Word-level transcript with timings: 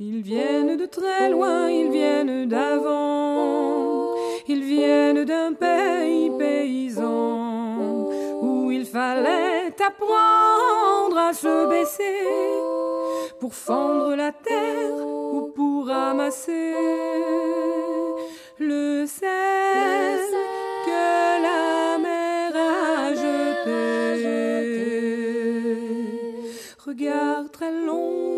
Ils 0.00 0.22
viennent 0.22 0.76
de 0.76 0.86
très 0.86 1.28
loin, 1.28 1.68
ils 1.68 1.90
viennent 1.90 2.46
d'avant, 2.46 4.14
ils 4.46 4.62
viennent 4.62 5.24
d'un 5.24 5.54
pays 5.54 6.30
paysan 6.38 8.08
où 8.40 8.70
il 8.70 8.84
fallait 8.84 9.74
apprendre 9.84 11.18
à 11.18 11.32
se 11.32 11.68
baisser 11.68 12.22
pour 13.40 13.52
fendre 13.54 14.14
la 14.14 14.30
terre 14.30 15.04
ou 15.04 15.50
pour 15.56 15.88
ramasser 15.88 16.74
le 18.60 19.04
sel 19.04 20.20
que 20.86 21.42
la 21.42 21.98
mer 21.98 22.54
a 22.54 23.14
jeté. 23.14 23.98
Regard 26.86 27.50
très 27.50 27.72
long 27.72 28.37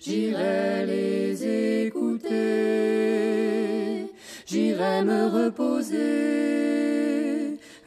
J'irai 0.00 0.86
les 0.86 1.86
écouter, 1.86 2.30
j'irai 4.46 5.02
me 5.04 5.26
reposer 5.28 5.98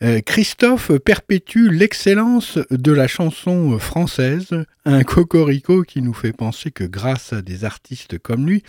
Euh, 0.00 0.20
Christophe 0.20 0.92
perpétue 0.98 1.70
l'excellence 1.70 2.58
de 2.70 2.92
la 2.92 3.08
chanson 3.08 3.78
française, 3.80 4.50
un 4.84 5.02
cocorico 5.02 5.82
qui 5.82 6.02
nous 6.02 6.14
fait 6.14 6.32
penser 6.32 6.70
que 6.70 6.84
grâce 6.84 7.32
à 7.32 7.42
des 7.42 7.64
artistes 7.64 8.18
comme 8.18 8.46
lui, 8.46 8.62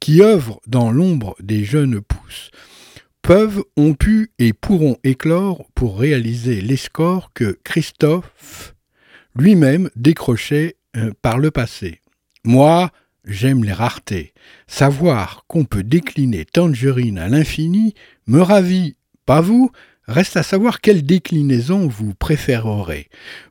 qui 0.00 0.22
œuvrent 0.22 0.60
dans 0.66 0.90
l'ombre 0.90 1.36
des 1.40 1.64
jeunes 1.64 2.00
pousses, 2.00 2.50
peuvent, 3.22 3.62
ont 3.76 3.94
pu 3.94 4.32
et 4.40 4.52
pourront 4.52 4.96
éclore 5.04 5.66
pour 5.76 6.00
réaliser 6.00 6.60
les 6.60 6.76
scores 6.76 7.30
que 7.32 7.56
Christophe 7.62 8.74
lui-même 9.36 9.88
décrochait 9.94 10.76
euh, 10.96 11.12
par 11.22 11.38
le 11.38 11.52
passé. 11.52 12.00
Moi, 12.44 12.90
j'aime 13.24 13.64
les 13.64 13.72
raretés. 13.72 14.32
Savoir 14.66 15.44
qu'on 15.46 15.64
peut 15.64 15.82
décliner 15.82 16.44
Tangerine 16.44 17.18
à 17.18 17.28
l'infini 17.28 17.94
me 18.26 18.40
ravit, 18.40 18.96
pas 19.26 19.40
vous? 19.40 19.70
Reste 20.08 20.36
à 20.36 20.42
savoir 20.42 20.80
quelle 20.80 21.04
déclinaison 21.06 21.86
vous 21.86 22.12
préférerez. 22.14 23.08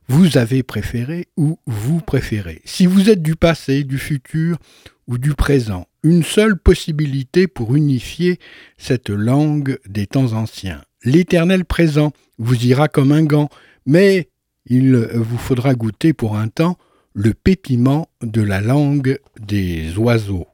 Vous 0.08 0.36
avez 0.36 0.62
préféré 0.62 1.28
ou 1.38 1.58
vous 1.66 2.00
préférez. 2.00 2.60
Si 2.66 2.86
vous 2.86 3.08
êtes 3.08 3.22
du 3.22 3.36
passé, 3.36 3.84
du 3.84 3.98
futur 3.98 4.58
ou 5.06 5.16
du 5.16 5.34
présent, 5.34 5.86
une 6.02 6.22
seule 6.22 6.58
possibilité 6.58 7.46
pour 7.46 7.74
unifier 7.74 8.38
cette 8.76 9.08
langue 9.08 9.78
des 9.88 10.06
temps 10.06 10.34
anciens. 10.34 10.82
L'éternel 11.04 11.64
présent 11.64 12.12
vous 12.38 12.66
ira 12.66 12.88
comme 12.88 13.12
un 13.12 13.24
gant, 13.24 13.48
mais 13.86 14.28
il 14.66 14.94
vous 15.14 15.38
faudra 15.38 15.74
goûter 15.74 16.12
pour 16.12 16.36
un 16.36 16.48
temps 16.48 16.76
le 17.14 17.34
pétillement 17.34 18.08
de 18.22 18.42
la 18.42 18.60
langue 18.60 19.18
des 19.40 19.96
oiseaux. 19.98 20.46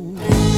哦。 0.00 0.49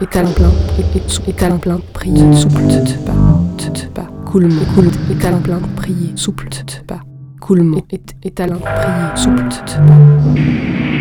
Étalon 0.00 0.32
plein, 0.32 0.50
étalon 1.26 1.58
plein, 1.58 1.80
prier, 1.92 2.32
souple, 2.34 2.62
pas, 3.94 4.08
coulement, 4.24 4.64
coule, 4.74 4.90
étalon 5.10 5.40
plein, 5.40 5.60
prier, 5.76 6.12
souple, 6.16 6.48
pas, 6.86 7.00
coulement, 7.40 7.82
et, 7.90 8.00
étalon, 8.24 8.58
prier, 8.60 9.16
souple, 9.16 9.44
pas, 9.44 10.97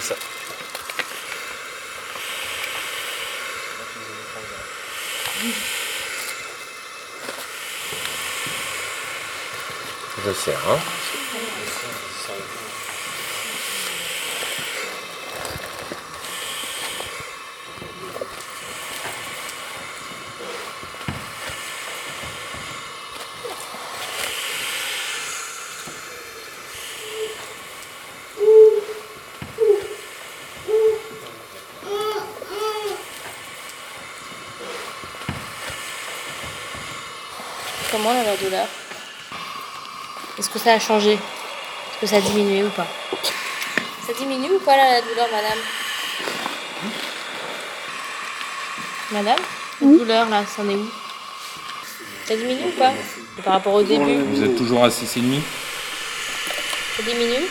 ça. 0.00 0.14
Je 10.24 10.32
serre, 10.32 10.58
hein 10.68 10.78
Comment 37.94 38.12
là, 38.12 38.24
la 38.24 38.36
douleur 38.36 38.66
Est-ce 40.36 40.50
que 40.50 40.53
ça 40.64 40.72
a 40.72 40.78
changé 40.80 41.12
Est-ce 41.12 42.00
que 42.00 42.06
ça 42.06 42.16
a 42.16 42.20
diminué 42.20 42.64
ou 42.64 42.70
pas 42.70 42.86
Ça 44.06 44.14
diminue 44.14 44.52
ou 44.54 44.58
pas 44.60 44.76
là, 44.76 44.92
la 44.94 45.00
douleur, 45.02 45.28
madame 45.30 45.58
Madame 49.12 49.44
La 49.82 49.86
douleur 49.86 50.28
là, 50.30 50.44
c'en 50.56 50.68
est 50.68 50.74
où 50.74 50.88
Ça 52.26 52.34
diminue 52.34 52.68
ou 52.68 52.78
pas 52.78 52.92
Par 53.44 53.54
rapport 53.54 53.74
au 53.74 53.82
début, 53.82 54.22
Vous 54.22 54.42
êtes 54.42 54.56
toujours 54.56 54.84
à 54.84 54.88
6,5 54.88 55.40
ça 56.96 57.02
diminue 57.02 57.44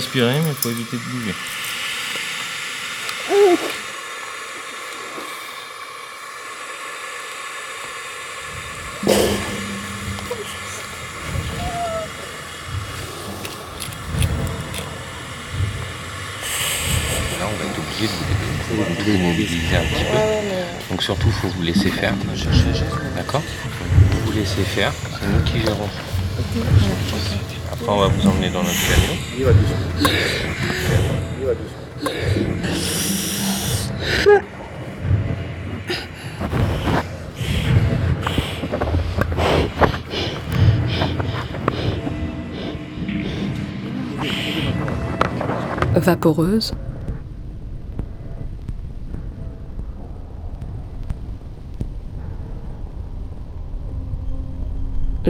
respirer, 0.00 0.40
mais 0.40 0.48
il 0.48 0.54
faut 0.54 0.70
éviter 0.70 0.96
de 0.96 1.02
bouger. 1.02 1.34
Là, 17.38 17.46
on 17.46 17.56
va 17.56 17.64
être 17.66 17.78
obligé 17.78 18.06
de 18.06 18.12
vous 18.12 18.24
de 18.70 18.94
vous 18.94 19.04
démobiliser 19.04 19.76
un 19.76 19.84
petit 19.84 20.04
peu. 20.04 20.18
Donc 20.88 21.02
surtout, 21.02 21.26
il 21.26 21.32
faut 21.32 21.48
vous 21.48 21.62
laisser 21.62 21.90
faire. 21.90 22.14
D'accord? 23.16 23.42
Vous 24.10 24.20
vous 24.24 24.32
laissez 24.32 24.62
faire, 24.62 24.92
c'est 25.20 25.26
nous 25.26 25.42
qui 25.44 25.60
gérons. 25.60 25.90
Après, 27.72 27.88
on 27.88 27.98
va 27.98 28.08
vous 28.08 28.26
emmener 28.26 28.50
dans 28.50 28.62
notre 28.62 28.72
camion. 28.72 29.14
vaporeuse. 45.94 46.72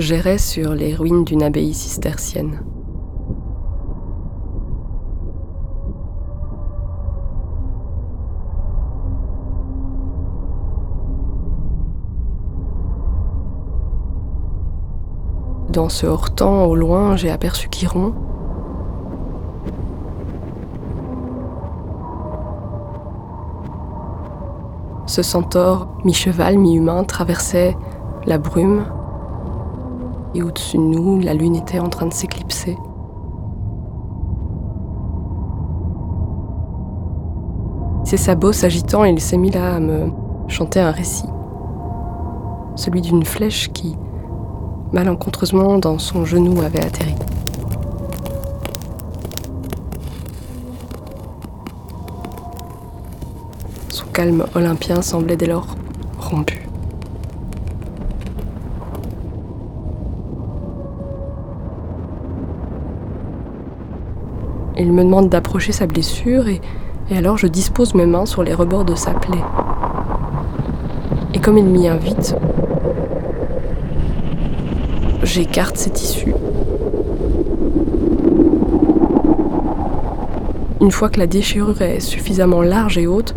J'errais 0.01 0.39
sur 0.39 0.73
les 0.73 0.95
ruines 0.95 1.25
d'une 1.25 1.43
abbaye 1.43 1.75
cistercienne. 1.75 2.63
Dans 15.69 15.91
ce 15.91 16.07
hors-temps, 16.07 16.65
au 16.65 16.75
loin, 16.75 17.17
j'ai 17.17 17.31
aperçu 17.31 17.69
Chiron, 17.69 18.15
Ce 25.05 25.21
centaure, 25.23 25.89
mi-cheval, 26.05 26.57
mi-humain, 26.57 27.05
traversait 27.05 27.77
la 28.25 28.39
brume. 28.39 28.87
Et 30.35 30.43
au-dessus 30.43 30.77
de 30.77 30.83
nous, 30.83 31.19
la 31.21 31.35
lune 31.35 31.57
était 31.57 31.81
en 31.81 31.89
train 31.89 32.07
de 32.07 32.13
s'éclipser. 32.13 32.77
Ses 38.05 38.17
sabots 38.17 38.53
s'agitant, 38.53 39.05
il 39.05 39.21
s'est 39.21 39.37
mis 39.37 39.51
là 39.51 39.75
à 39.77 39.81
me 39.81 40.11
chanter 40.49 40.81
un 40.81 40.91
récit. 40.91 41.29
Celui 42.77 43.03
d'une 43.03 43.25
flèche 43.25 43.73
qui, 43.73 43.97
malencontreusement, 44.93 45.79
dans 45.79 45.99
son 45.99 46.25
genou 46.25 46.61
avait 46.63 46.85
atterri. 46.85 47.15
Son 53.91 54.07
calme 54.07 54.47
olympien 54.55 55.03
semblait 55.03 55.37
dès 55.37 55.47
lors 55.47 55.77
rompu. 56.19 56.70
Il 64.79 64.93
me 64.93 65.05
demande 65.05 65.29
d'approcher 65.29 65.73
sa 65.73 65.87
blessure 65.87 66.49
et, 66.49 66.61
alors 67.15 67.37
je 67.37 67.47
dispose 67.47 67.95
mes 67.95 68.07
mains 68.07 68.27
sur 68.27 68.43
les 68.43 68.55
rebords 68.55 68.85
de 68.85 68.95
sa 68.95 69.13
plaie. 69.13 69.43
Et 71.35 71.39
comme 71.39 71.59
il 71.59 71.65
m'y 71.65 71.89
invite, 71.89 72.37
j'écarte 75.23 75.77
ses 75.77 75.91
tissus. 75.91 76.35
Une 80.81 80.91
fois 80.91 81.11
que 81.11 81.19
la 81.19 81.27
déchirure 81.27 81.83
est 81.83 82.01
suffisamment 82.01 82.63
large 82.63 82.97
et 82.97 83.07
haute, 83.07 83.35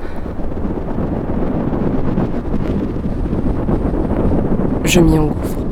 je 4.86 5.00
m'y 5.00 5.20
engouffre. 5.20 5.63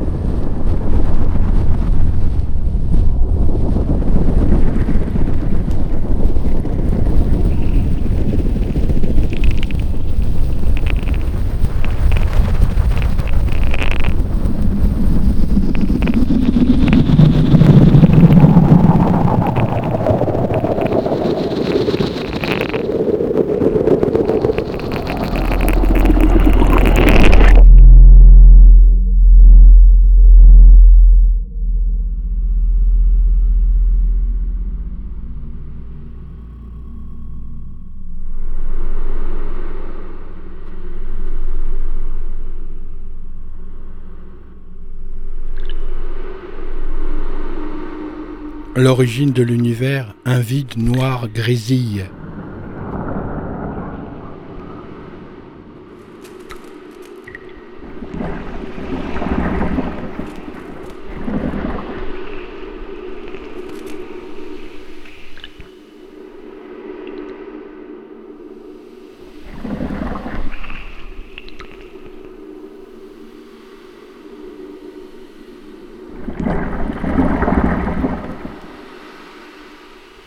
L'origine 48.91 49.31
de 49.31 49.41
l'univers, 49.41 50.13
un 50.25 50.41
vide 50.41 50.75
noir 50.75 51.29
grésille. 51.29 52.03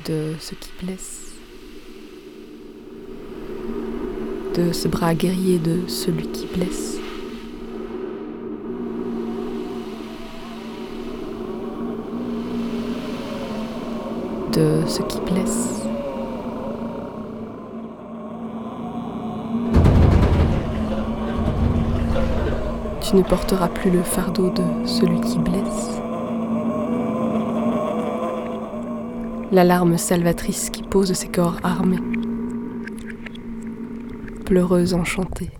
de 0.07 0.35
ce 0.39 0.55
qui 0.55 0.71
blesse, 0.83 1.33
guerrier 5.13 5.59
de 5.59 5.87
celui 5.89 6.27
qui 6.29 6.47
blesse. 6.47 6.99
De 14.53 14.87
ce 14.87 15.03
qui 15.03 15.21
blesse. 15.31 15.83
Tu 23.03 23.17
ne 23.17 23.23
porteras 23.23 23.69
plus 23.69 23.91
le 23.91 24.03
fardeau 24.03 24.49
de 24.49 24.87
celui 24.87 25.21
qui 25.21 25.39
blesse. 25.39 25.95
l'alarme 29.55 29.97
salvatrice 29.99 30.69
qui 30.69 30.83
pose 30.83 31.13
ses 31.13 31.29
corps 31.29 31.59
armés. 31.63 32.24
Pleureuse 34.45 34.93
enchantée. 34.93 35.51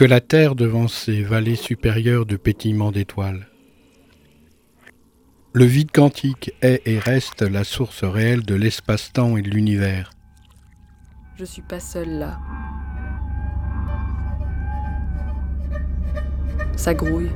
Que 0.00 0.06
la 0.06 0.22
Terre 0.22 0.54
devant 0.54 0.88
ces 0.88 1.22
vallées 1.22 1.56
supérieures 1.56 2.24
de 2.24 2.36
pétillement 2.36 2.90
d'étoiles 2.90 3.46
Le 5.52 5.66
vide 5.66 5.90
quantique 5.92 6.54
est 6.62 6.80
et 6.86 6.98
reste 6.98 7.42
la 7.42 7.64
source 7.64 8.02
réelle 8.02 8.40
de 8.40 8.54
l'espace-temps 8.54 9.36
et 9.36 9.42
de 9.42 9.50
l'univers. 9.50 10.08
Je 11.38 11.44
suis 11.44 11.60
pas 11.60 11.80
seule 11.80 12.18
là. 12.18 12.38
Ça 16.76 16.94
grouille. 16.94 17.28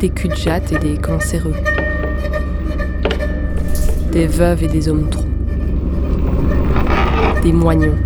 Des 0.00 0.10
culs 0.10 0.28
de 0.28 0.34
jatte 0.34 0.72
et 0.72 0.78
des 0.78 0.98
cancéreux. 0.98 1.56
Des 4.12 4.26
veuves 4.26 4.64
et 4.64 4.68
des 4.68 4.90
hommes 4.90 5.08
trous. 5.08 5.29
Des 7.42 7.52
moignons. 7.52 7.96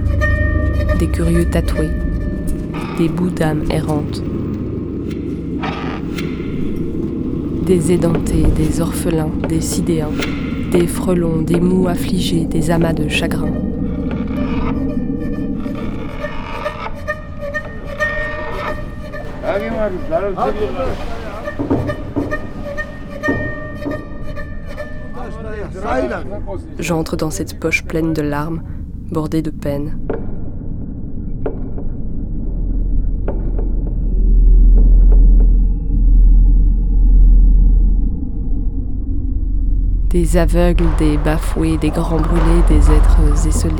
Des 1.01 1.09
curieux 1.09 1.45
tatoués. 1.45 1.91
Des 2.99 3.09
bouts 3.09 3.31
d'âme 3.31 3.65
errantes. 3.69 4.23
Des 7.67 7.91
édentés, 7.91 8.45
des 8.57 8.81
orphelins, 8.81 9.33
des 9.49 9.61
sidéens, 9.61 10.13
des 10.71 10.87
frelons, 10.87 11.43
des 11.43 11.59
mous 11.59 11.89
affligés, 11.89 12.45
des 12.45 12.71
amas 12.71 12.93
de 12.93 13.09
chagrin. 13.09 13.51
J'entre 26.79 27.17
dans 27.17 27.31
cette 27.31 27.59
poche 27.59 27.85
pleine 27.85 28.13
de 28.13 28.23
larmes, 28.23 28.63
bordée 29.11 29.43
de 29.43 29.51
peine. 29.51 29.99
Des 40.11 40.37
aveugles, 40.37 40.85
des 40.99 41.17
bafoués, 41.17 41.77
des 41.77 41.91
grands 41.91 42.21
brûlés, 42.21 42.63
des 42.69 42.91
êtres 42.91 43.47
esselés. 43.49 43.75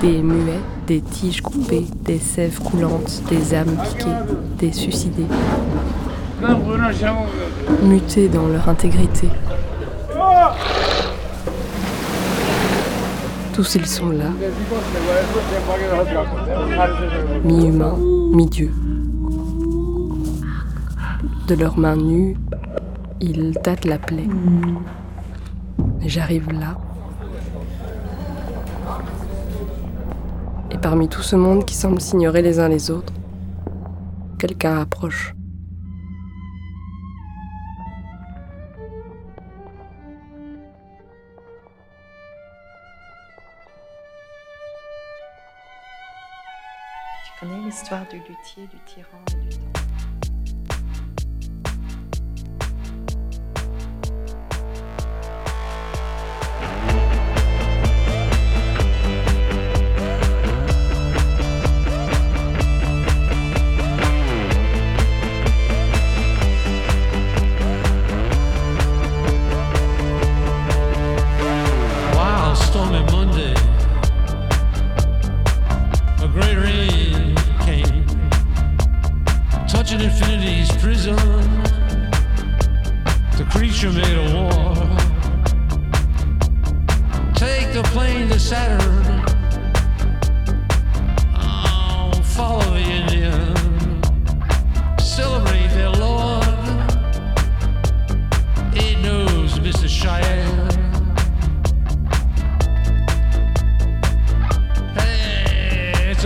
Des 0.00 0.22
muets, 0.22 0.60
des 0.86 1.02
tiges 1.02 1.42
coupées, 1.42 1.86
des 2.04 2.18
sèves 2.18 2.60
coulantes, 2.60 3.22
des 3.28 3.54
âmes 3.54 3.76
piquées, 3.84 4.10
des 4.58 4.72
suicidés. 4.72 5.26
Mutés 7.82 8.28
dans 8.28 8.46
leur 8.48 8.68
intégrité. 8.68 9.28
Tous 13.56 13.74
ils 13.76 13.86
sont 13.86 14.10
là, 14.10 14.30
mi-humains, 17.42 17.96
mi-dieux. 17.96 18.70
De 21.48 21.54
leurs 21.54 21.78
mains 21.78 21.96
nues, 21.96 22.36
ils 23.22 23.56
tâtent 23.62 23.86
la 23.86 23.96
plaie. 23.96 24.28
J'arrive 26.04 26.52
là. 26.52 26.76
Et 30.70 30.76
parmi 30.76 31.08
tout 31.08 31.22
ce 31.22 31.36
monde 31.36 31.64
qui 31.64 31.74
semble 31.74 32.02
s'ignorer 32.02 32.42
les 32.42 32.60
uns 32.60 32.68
les 32.68 32.90
autres, 32.90 33.14
quelqu'un 34.38 34.80
approche. 34.80 35.35
L'histoire 47.66 48.06
du 48.06 48.18
luthier, 48.18 48.68
du 48.68 48.78
tyran 48.86 49.18
et 49.32 49.48
du 49.48 49.58
temps 49.58 49.75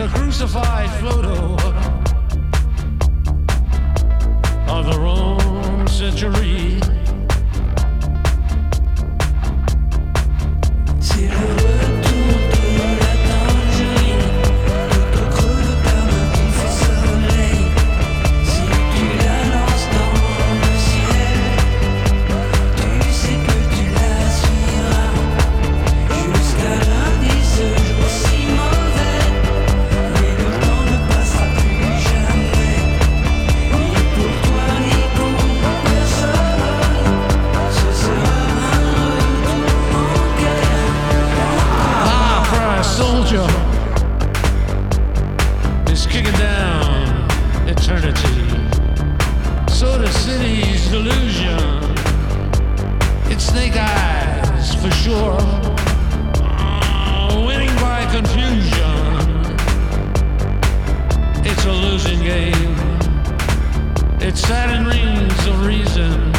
a 0.00 0.08
crucified 0.08 0.88
photo 0.98 1.54
of 4.66 4.86
the 4.86 4.98
wrong 4.98 5.86
century. 5.88 6.80
It's 64.30 64.46
Saturn 64.46 64.84
rings 64.86 65.46
of 65.48 65.66
reason. 65.66 66.29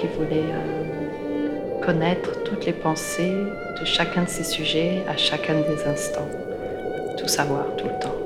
Qui 0.00 0.06
voulait 0.06 0.50
euh, 0.52 1.80
connaître 1.84 2.42
toutes 2.44 2.64
les 2.64 2.72
pensées 2.72 3.34
de 3.78 3.84
chacun 3.84 4.22
de 4.24 4.28
ses 4.28 4.44
sujets 4.44 5.02
à 5.06 5.16
chacun 5.16 5.60
des 5.60 5.84
instants. 5.84 6.28
Tout 7.18 7.28
savoir 7.28 7.76
tout 7.76 7.86
le 7.86 7.98
temps. 8.00 8.16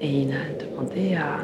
Et 0.00 0.08
il 0.08 0.32
a 0.32 0.64
demandé 0.64 1.16
à 1.16 1.38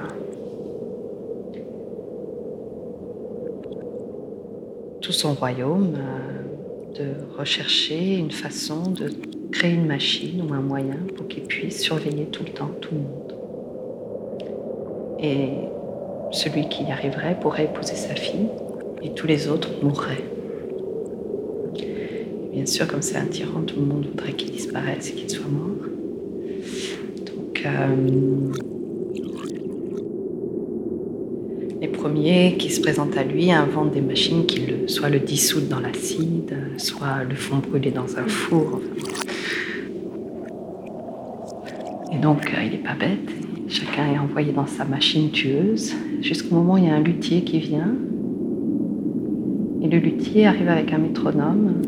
tout 5.00 5.12
son 5.12 5.34
royaume 5.34 5.96
euh, 5.96 6.94
de 6.94 7.36
rechercher 7.36 8.16
une 8.16 8.30
façon 8.30 8.90
de 8.90 9.10
créer 9.52 9.74
une 9.74 9.86
machine 9.86 10.42
ou 10.42 10.52
un 10.52 10.60
moyen 10.60 10.98
pour 11.16 11.28
qu'il 11.28 11.44
puisse 11.44 11.80
surveiller 11.80 12.24
tout 12.26 12.42
le 12.44 12.50
temps 12.50 12.70
tout 12.80 12.94
le 12.94 13.00
monde. 13.00 13.34
Et 15.20 15.50
celui 16.32 16.68
qui 16.68 16.84
y 16.84 16.90
arriverait 16.90 17.38
pourrait 17.40 17.64
épouser 17.64 17.94
sa 17.94 18.14
fille 18.14 18.48
et 19.02 19.10
tous 19.10 19.26
les 19.26 19.48
autres 19.48 19.70
mourraient. 19.82 20.24
Bien 22.52 22.66
sûr, 22.66 22.86
comme 22.86 23.02
c'est 23.02 23.16
un 23.16 23.26
tyran, 23.26 23.62
tout 23.62 23.76
le 23.78 23.86
monde 23.86 24.06
voudrait 24.06 24.32
qu'il 24.32 24.50
disparaisse 24.50 25.10
et 25.10 25.12
qu'il 25.12 25.30
soit 25.30 25.46
mort. 25.48 25.88
Donc, 27.26 27.62
euh, 27.64 28.50
les 31.80 31.88
premiers 31.88 32.56
qui 32.58 32.70
se 32.70 32.80
présentent 32.80 33.16
à 33.16 33.24
lui 33.24 33.50
inventent 33.52 33.92
des 33.92 34.00
machines 34.00 34.46
qui 34.46 34.60
le, 34.60 34.88
soit 34.88 35.08
le 35.08 35.18
dissoutent 35.18 35.68
dans 35.68 35.80
l'acide, 35.80 36.54
soit 36.76 37.24
le 37.28 37.34
font 37.34 37.58
brûler 37.58 37.90
dans 37.90 38.18
un 38.18 38.28
four. 38.28 38.80
Donc, 42.22 42.54
euh, 42.54 42.62
il 42.64 42.70
n'est 42.70 42.78
pas 42.78 42.94
bête. 42.94 43.28
Chacun 43.68 44.12
est 44.14 44.18
envoyé 44.18 44.52
dans 44.52 44.66
sa 44.66 44.84
machine 44.84 45.30
tueuse, 45.30 45.92
jusqu'au 46.20 46.54
moment 46.54 46.74
où 46.74 46.78
il 46.78 46.84
y 46.84 46.88
a 46.88 46.94
un 46.94 47.00
luthier 47.00 47.42
qui 47.42 47.58
vient. 47.58 47.94
Et 49.82 49.88
le 49.88 49.98
luthier 49.98 50.46
arrive 50.46 50.68
avec 50.68 50.92
un 50.92 50.98
métronome 50.98 51.82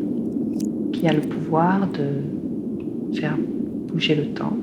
qui 0.92 1.06
a 1.06 1.12
le 1.12 1.20
pouvoir 1.20 1.86
de 1.86 3.16
faire 3.16 3.36
bouger 3.88 4.16
le 4.16 4.26
temps, 4.26 4.56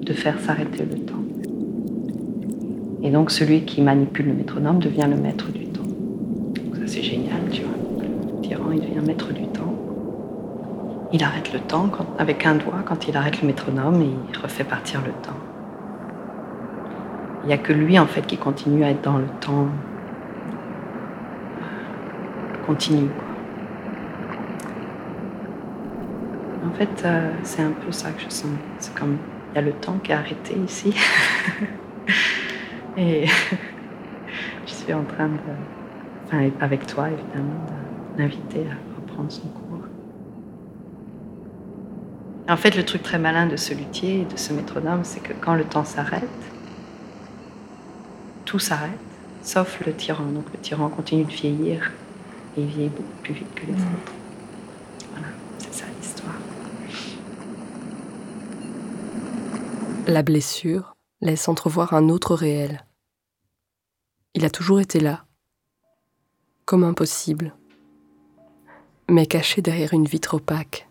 de 0.00 0.12
faire 0.12 0.40
s'arrêter 0.40 0.84
le 0.84 0.98
temps. 0.98 1.14
Et 3.04 3.10
donc, 3.10 3.30
celui 3.30 3.62
qui 3.62 3.82
manipule 3.82 4.26
le 4.26 4.34
métronome 4.34 4.80
devient 4.80 5.08
le 5.08 5.16
maître 5.16 5.52
du 5.52 5.66
temps. 5.66 5.82
Ça, 6.74 6.86
c'est 6.86 7.02
génial, 7.02 7.40
tu 7.52 7.62
vois. 7.62 7.72
Il 8.74 8.80
devient 8.80 9.06
maître 9.06 9.32
du 9.32 9.41
temps. 9.41 9.41
Il 11.14 11.22
arrête 11.22 11.52
le 11.52 11.60
temps 11.60 11.90
avec 12.18 12.46
un 12.46 12.54
doigt 12.54 12.82
quand 12.86 13.06
il 13.06 13.16
arrête 13.16 13.42
le 13.42 13.46
métronome 13.46 14.00
et 14.00 14.10
il 14.30 14.38
refait 14.38 14.64
partir 14.64 15.02
le 15.02 15.12
temps. 15.12 15.36
Il 17.42 17.48
n'y 17.48 17.52
a 17.52 17.58
que 17.58 17.72
lui 17.72 17.98
en 17.98 18.06
fait 18.06 18.26
qui 18.26 18.38
continue 18.38 18.82
à 18.82 18.90
être 18.90 19.02
dans 19.02 19.18
le 19.18 19.26
temps 19.40 19.68
continu. 22.66 23.08
quoi. 23.08 23.24
En 26.66 26.74
fait, 26.74 27.02
euh, 27.04 27.32
c'est 27.42 27.62
un 27.62 27.72
peu 27.72 27.92
ça 27.92 28.10
que 28.12 28.22
je 28.22 28.30
sens. 28.30 28.50
C'est 28.78 28.94
comme 28.94 29.18
il 29.52 29.56
y 29.56 29.58
a 29.58 29.62
le 29.62 29.72
temps 29.72 29.98
qui 30.02 30.12
est 30.12 30.14
arrêté 30.14 30.56
ici. 30.64 30.94
et 32.96 33.26
je 34.66 34.72
suis 34.72 34.94
en 34.94 35.04
train 35.04 35.28
de, 35.28 35.34
enfin 36.26 36.48
avec 36.60 36.86
toi 36.86 37.08
évidemment, 37.10 37.66
de 38.16 38.22
l'inviter 38.22 38.60
à 38.60 39.00
reprendre 39.00 39.30
son 39.30 39.48
cours. 39.48 39.61
En 42.48 42.56
fait, 42.56 42.76
le 42.76 42.84
truc 42.84 43.02
très 43.02 43.18
malin 43.18 43.46
de 43.46 43.56
ce 43.56 43.72
luthier 43.72 44.22
et 44.22 44.24
de 44.24 44.36
ce 44.36 44.52
métronome, 44.52 45.04
c'est 45.04 45.20
que 45.20 45.32
quand 45.32 45.54
le 45.54 45.64
temps 45.64 45.84
s'arrête, 45.84 46.28
tout 48.44 48.58
s'arrête, 48.58 48.98
sauf 49.42 49.80
le 49.86 49.92
tyran. 49.94 50.24
Donc 50.26 50.46
le 50.52 50.58
tyran 50.58 50.88
continue 50.88 51.24
de 51.24 51.30
vieillir 51.30 51.92
et 52.56 52.62
il 52.62 52.66
vieillit 52.66 52.90
beaucoup 52.90 53.22
plus 53.22 53.34
vite 53.34 53.54
que 53.54 53.66
les 53.66 53.72
autres. 53.72 54.12
Voilà, 55.12 55.28
c'est 55.58 55.72
ça 55.72 55.84
l'histoire. 55.98 56.34
La 60.06 60.22
blessure 60.22 60.96
laisse 61.20 61.48
entrevoir 61.48 61.94
un 61.94 62.08
autre 62.08 62.34
réel. 62.34 62.84
Il 64.34 64.44
a 64.44 64.50
toujours 64.50 64.80
été 64.80 64.98
là, 64.98 65.24
comme 66.64 66.84
impossible, 66.84 67.54
mais 69.08 69.26
caché 69.26 69.62
derrière 69.62 69.92
une 69.94 70.06
vitre 70.06 70.34
opaque. 70.34 70.88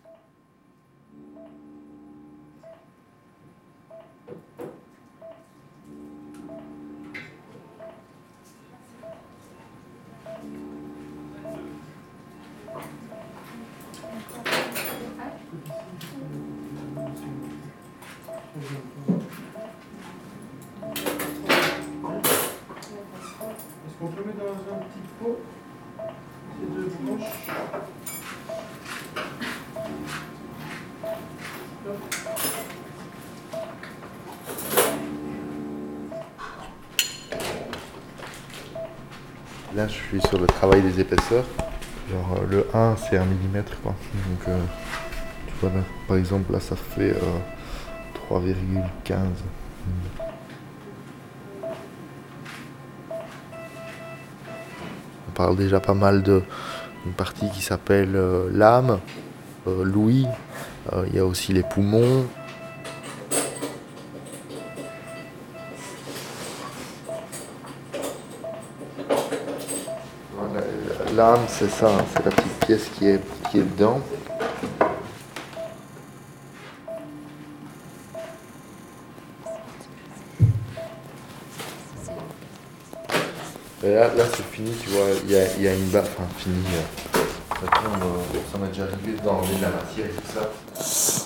Suis 40.19 40.27
sur 40.27 40.39
le 40.39 40.47
travail 40.47 40.81
des 40.81 40.99
épaisseurs. 40.99 41.45
Genre, 42.11 42.37
euh, 42.37 42.45
le 42.49 42.67
1, 42.73 42.95
c'est 42.97 43.17
1 43.17 43.23
mm, 43.23 43.63
quoi. 43.81 43.95
Donc, 44.13 44.47
euh, 44.49 44.57
tu 45.47 45.53
vois, 45.61 45.69
là, 45.69 45.83
par 46.07 46.17
exemple, 46.17 46.51
là, 46.51 46.59
ça 46.59 46.75
fait 46.75 47.11
euh, 47.11 48.29
3,15. 48.29 49.15
Mm. 49.15 49.91
on 55.27 55.33
parle 55.33 55.55
déjà 55.55 55.79
pas 55.79 55.93
mal 55.93 56.23
de 56.23 56.43
une 57.05 57.13
partie 57.13 57.49
qui 57.49 57.61
s'appelle 57.61 58.15
euh, 58.15 58.49
l'âme, 58.53 58.99
euh, 59.65 59.83
l'ouïe, 59.83 60.27
euh, 60.93 61.05
il 61.07 61.15
y 61.15 61.19
a 61.19 61.25
aussi 61.25 61.53
les 61.53 61.63
poumons. 61.63 62.25
C'est 71.47 71.69
ça, 71.69 71.87
hein, 71.87 72.03
c'est 72.15 72.25
la 72.25 72.31
petite 72.31 72.65
pièce 72.65 72.89
qui 72.97 73.07
est, 73.07 73.21
qui 73.51 73.59
est 73.59 73.61
dedans. 73.61 73.99
Et 83.83 83.93
là, 83.93 84.07
là 84.15 84.23
c'est 84.35 84.45
fini, 84.51 84.71
tu 84.81 84.89
vois, 84.89 85.05
il 85.23 85.31
y 85.31 85.35
a, 85.35 85.57
y 85.59 85.67
a 85.67 85.75
une 85.75 85.89
baffe, 85.89 86.09
enfin 86.17 86.27
fini. 86.39 86.55
euh. 86.65 87.19
Maintenant, 87.61 87.91
euh, 88.03 88.39
ça 88.51 88.57
m'est 88.57 88.69
déjà 88.69 88.83
arrivé 88.83 89.11
de 89.11 89.61
la 89.61 89.69
matière 89.69 90.05
et 90.07 90.09
tout 90.09 90.33
ça. 90.33 91.20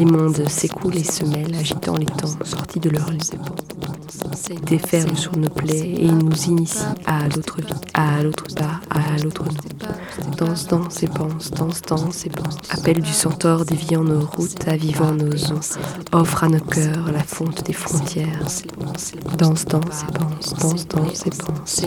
Les 0.00 0.06
mondes 0.06 0.48
s'écoulent 0.48 0.96
et 0.96 1.04
se 1.04 1.26
mêlent, 1.26 1.54
agitant 1.54 1.94
les 1.94 2.06
temps 2.06 2.34
sortis 2.42 2.80
de 2.80 2.88
leur 2.88 3.10
lit. 3.10 3.32
Déferlent 4.64 5.18
sur 5.18 5.36
nos 5.36 5.50
plaies 5.50 5.94
et 5.98 6.10
nous 6.10 6.44
initient 6.44 6.94
à 7.04 7.28
l'autre 7.28 7.58
vie, 7.60 7.66
à 7.92 8.22
l'autre 8.22 8.46
part, 8.56 8.80
à 8.88 9.18
l'autre 9.22 9.44
nous. 9.44 10.36
Danse, 10.38 10.66
danse 10.68 11.02
et 11.02 11.06
pense, 11.06 11.50
danse, 11.50 11.82
danse 11.82 12.24
et 12.24 12.30
pense. 12.30 12.56
Appel 12.70 13.02
du 13.02 13.12
centaure 13.12 13.66
déviant 13.66 14.02
nos 14.02 14.24
routes, 14.24 14.66
avivant 14.68 15.12
nos 15.12 15.34
os, 15.52 15.78
offre 16.12 16.44
à 16.44 16.48
nos 16.48 16.60
cœurs 16.60 17.12
la 17.12 17.22
fonte 17.22 17.62
des 17.66 17.74
frontières. 17.74 18.40
Danse, 19.36 19.66
danse 19.66 20.04
et 20.08 20.18
pense, 20.18 20.54
danse, 20.54 20.88
danse 20.88 21.26
et 21.26 21.30
pense. 21.30 21.82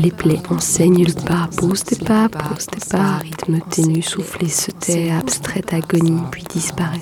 Les 0.00 0.10
plaies 0.10 0.42
enseignent 0.50 1.04
le 1.04 1.12
pas, 1.12 1.48
pose 1.56 1.84
tes 1.84 1.96
pas, 1.96 2.28
pose 2.28 2.66
tes 2.66 2.90
pas. 2.90 3.18
Rythme 3.18 3.60
ténu, 3.70 4.02
soufflé 4.02 4.48
se 4.48 4.72
tait, 4.72 5.12
abstraite 5.12 5.72
agonie, 5.72 6.22
puis 6.32 6.42
disparaît. 6.52 7.00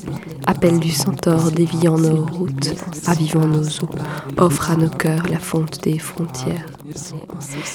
Appel 0.50 0.80
du 0.80 0.90
centaure 0.90 1.52
déviant 1.52 1.96
nos 1.96 2.26
routes, 2.26 2.74
avivant 3.06 3.46
nos 3.46 3.62
eaux, 3.62 3.94
offre 4.36 4.72
à 4.72 4.76
nos 4.76 4.88
cœurs 4.88 5.28
la 5.30 5.38
fonte 5.38 5.80
des 5.84 5.96
frontières. 6.00 6.66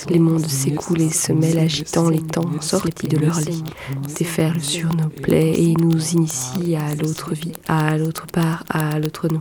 Les 0.10 0.20
mondes 0.20 0.46
s'écoulent 0.46 1.04
et 1.04 1.10
se 1.10 1.32
mêlent, 1.32 1.60
agitant 1.60 2.10
les 2.10 2.22
temps 2.22 2.52
sortis 2.60 3.08
de 3.08 3.18
leur 3.18 3.40
lit, 3.40 3.64
déferlent 4.18 4.60
sur 4.60 4.94
nos 4.94 5.08
plaies 5.08 5.54
et 5.58 5.74
nous 5.76 6.10
initient 6.10 6.76
à 6.76 6.96
l'autre 6.96 7.34
vie, 7.34 7.54
à 7.70 7.98
l'autre 7.98 8.28
part, 8.28 8.66
à 8.68 9.00
l'autre 9.00 9.30
nous. 9.32 9.40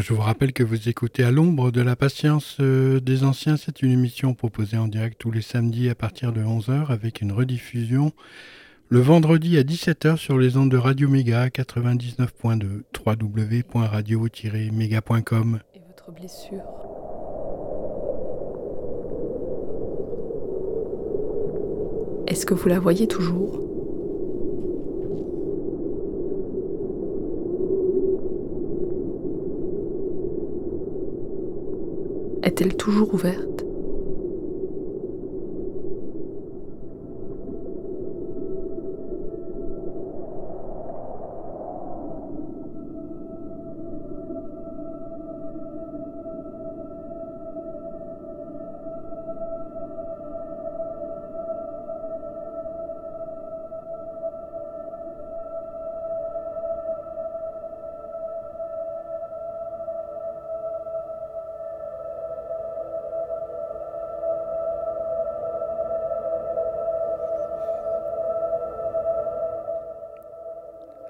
Je 0.00 0.12
vous 0.12 0.20
rappelle 0.20 0.52
que 0.52 0.64
vous 0.64 0.88
écoutez 0.88 1.22
à 1.24 1.30
l'ombre 1.30 1.70
de 1.70 1.80
la 1.80 1.94
patience 1.96 2.58
euh, 2.60 3.00
des 3.00 3.24
anciens. 3.24 3.56
C'est 3.56 3.80
une 3.82 3.92
émission 3.92 4.34
proposée 4.34 4.76
en 4.76 4.88
direct 4.88 5.18
tous 5.18 5.30
les 5.30 5.40
samedis 5.40 5.88
à 5.88 5.94
partir 5.94 6.32
de 6.32 6.42
11h 6.42 6.88
avec 6.88 7.20
une 7.20 7.30
rediffusion 7.32 8.12
le 8.88 9.00
vendredi 9.00 9.56
à 9.58 9.62
17h 9.62 10.18
sur 10.18 10.38
les 10.38 10.56
ondes 10.56 10.70
de 10.70 10.76
Radio 10.76 11.08
Méga 11.08 11.48
99.2 11.48 12.82
www.radio-méga.com. 13.04 15.58
Et 15.74 15.80
votre 15.88 16.12
blessure 16.12 16.62
Est-ce 22.26 22.46
que 22.46 22.54
vous 22.54 22.68
la 22.68 22.78
voyez 22.78 23.08
toujours? 23.08 23.63
Est-elle 32.56 32.76
toujours 32.76 33.12
ouverte? 33.12 33.63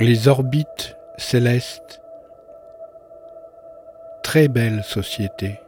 Les 0.06 0.28
orbites 0.28 0.98
célestes. 1.16 2.02
Très 4.22 4.48
belle 4.48 4.84
société. 4.84 5.63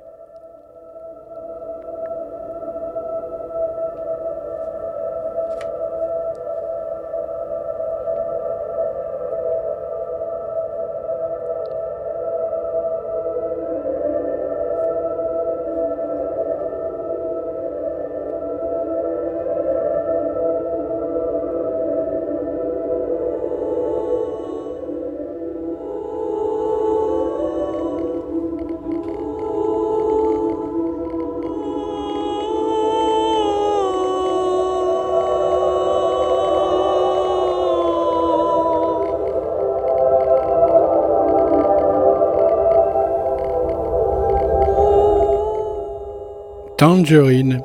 Tangerine, 47.06 47.60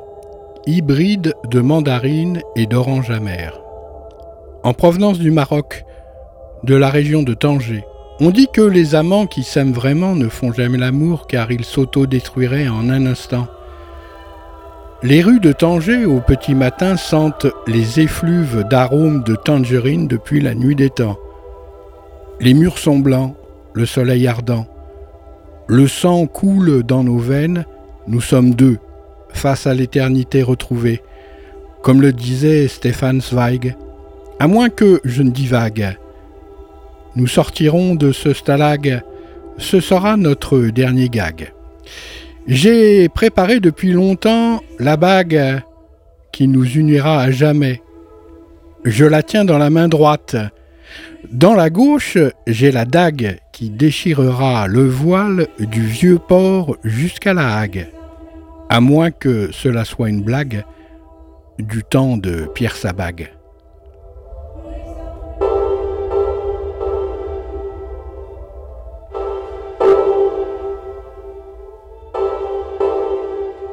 hybride 0.68 1.34
de 1.50 1.60
mandarine 1.60 2.42
et 2.54 2.66
d'orange 2.66 3.10
amère. 3.10 3.60
En 4.62 4.72
provenance 4.72 5.18
du 5.18 5.32
Maroc, 5.32 5.84
de 6.62 6.76
la 6.76 6.90
région 6.90 7.24
de 7.24 7.34
Tanger, 7.34 7.84
on 8.20 8.30
dit 8.30 8.46
que 8.52 8.60
les 8.60 8.94
amants 8.94 9.26
qui 9.26 9.42
s'aiment 9.42 9.72
vraiment 9.72 10.14
ne 10.14 10.28
font 10.28 10.52
jamais 10.52 10.78
l'amour 10.78 11.26
car 11.26 11.50
ils 11.50 11.64
s'auto-détruiraient 11.64 12.68
en 12.68 12.88
un 12.88 13.04
instant. 13.04 13.48
Les 15.02 15.22
rues 15.22 15.40
de 15.40 15.50
Tanger 15.50 16.04
au 16.04 16.20
petit 16.20 16.54
matin 16.54 16.96
sentent 16.96 17.48
les 17.66 17.98
effluves 17.98 18.62
d'arômes 18.70 19.24
de 19.24 19.34
tangerine 19.34 20.06
depuis 20.06 20.40
la 20.40 20.54
nuit 20.54 20.76
des 20.76 20.90
temps. 20.90 21.18
Les 22.38 22.54
murs 22.54 22.78
sont 22.78 23.00
blancs, 23.00 23.34
le 23.72 23.86
soleil 23.86 24.28
ardent. 24.28 24.66
Le 25.66 25.88
sang 25.88 26.26
coule 26.28 26.84
dans 26.84 27.02
nos 27.02 27.18
veines, 27.18 27.64
nous 28.06 28.20
sommes 28.20 28.54
deux, 28.54 28.78
face 29.32 29.66
à 29.66 29.74
l'éternité 29.74 30.42
retrouvée, 30.42 31.02
comme 31.82 32.00
le 32.00 32.12
disait 32.12 32.68
Stéphane 32.68 33.20
Zweig, 33.20 33.76
à 34.38 34.46
moins 34.46 34.68
que 34.68 35.00
je 35.04 35.22
ne 35.22 35.30
divague. 35.30 35.96
Nous 37.16 37.26
sortirons 37.26 37.94
de 37.94 38.12
ce 38.12 38.32
stalag, 38.32 39.02
ce 39.58 39.80
sera 39.80 40.16
notre 40.16 40.58
dernier 40.58 41.08
gag. 41.08 41.52
J'ai 42.46 43.08
préparé 43.08 43.60
depuis 43.60 43.92
longtemps 43.92 44.62
la 44.78 44.96
bague 44.96 45.62
qui 46.32 46.48
nous 46.48 46.64
unira 46.64 47.20
à 47.20 47.30
jamais. 47.30 47.82
Je 48.84 49.04
la 49.04 49.22
tiens 49.22 49.44
dans 49.44 49.58
la 49.58 49.70
main 49.70 49.88
droite. 49.88 50.36
Dans 51.30 51.54
la 51.54 51.70
gauche, 51.70 52.18
j'ai 52.46 52.72
la 52.72 52.84
dague 52.84 53.38
qui 53.52 53.70
déchirera 53.70 54.66
le 54.66 54.88
voile 54.88 55.46
du 55.60 55.86
vieux 55.86 56.18
port 56.18 56.76
jusqu'à 56.82 57.32
la 57.32 57.58
Hague. 57.58 57.86
À 58.74 58.80
moins 58.80 59.10
que 59.10 59.52
cela 59.52 59.84
soit 59.84 60.08
une 60.08 60.22
blague, 60.22 60.64
du 61.58 61.84
temps 61.84 62.16
de 62.16 62.46
Pierre 62.54 62.74
Sabag. 62.74 63.30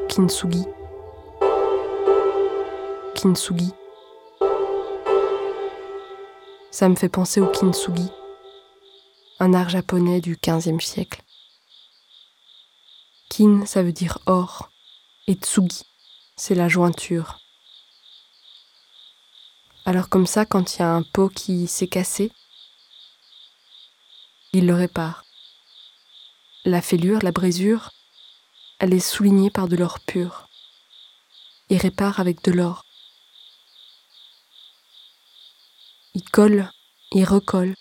Kintsugi. 0.09 0.65
Kintsugi. 3.15 3.71
Ça 6.71 6.89
me 6.89 6.95
fait 6.95 7.07
penser 7.07 7.39
au 7.39 7.47
kintsugi, 7.47 8.11
un 9.39 9.53
art 9.53 9.69
japonais 9.69 10.19
du 10.19 10.37
XVe 10.45 10.81
siècle. 10.81 11.21
Kin, 13.29 13.65
ça 13.65 13.81
veut 13.81 13.93
dire 13.93 14.19
or, 14.25 14.69
et 15.29 15.35
tsugi, 15.35 15.83
c'est 16.35 16.55
la 16.55 16.67
jointure. 16.67 17.39
Alors 19.85 20.09
comme 20.09 20.25
ça, 20.25 20.43
quand 20.43 20.73
il 20.73 20.79
y 20.79 20.81
a 20.81 20.91
un 20.91 21.03
pot 21.03 21.29
qui 21.29 21.67
s'est 21.67 21.87
cassé, 21.87 22.31
il 24.53 24.65
le 24.65 24.73
répare. 24.73 25.23
La 26.65 26.81
fêlure, 26.81 27.19
la 27.21 27.31
brisure, 27.31 27.91
elle 28.79 28.91
est 28.91 28.99
soulignée 28.99 29.51
par 29.51 29.67
de 29.67 29.75
l'or 29.75 29.99
pur. 29.99 30.49
Il 31.69 31.77
répare 31.77 32.19
avec 32.19 32.43
de 32.43 32.51
l'or. 32.51 32.83
Il 36.15 36.23
colle, 36.23 36.71
il 37.11 37.23
recolle. 37.23 37.75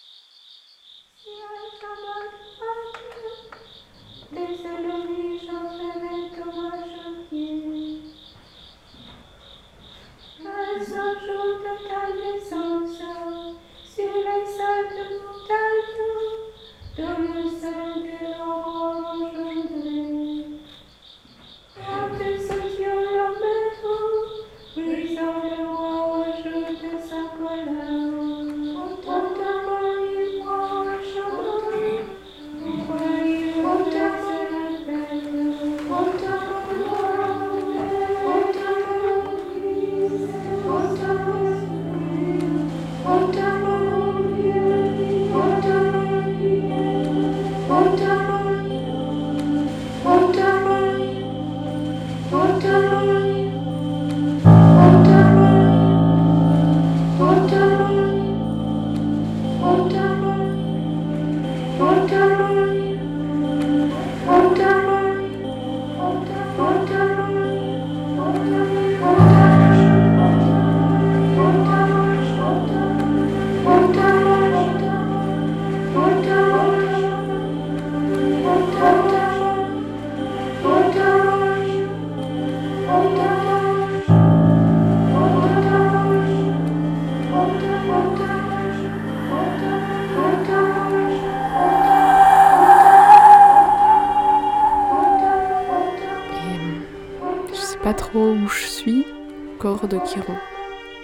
Corps 99.59 99.89
de 99.89 99.99
Chiron. 100.07 100.37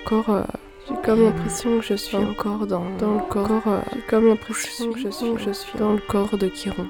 Corps, 0.05 0.31
euh, 0.31 0.45
j'ai 0.88 0.95
comme 1.03 1.25
l'impression 1.25 1.81
que 1.81 1.85
je 1.85 1.95
suis 1.95 2.17
encore 2.17 2.67
dans, 2.69 2.85
dans 2.99 3.14
le 3.14 3.29
corps. 3.29 3.51
euh, 3.67 3.81
j'ai 3.93 4.01
comme 4.03 4.29
l'impression 4.29 4.93
que 4.93 4.99
je 5.01 5.09
suis, 5.09 5.37
je 5.38 5.51
suis 5.51 5.79
dans 5.79 5.93
le 5.93 5.99
corps 5.99 6.38
de 6.38 6.49
Chiron. 6.49 6.87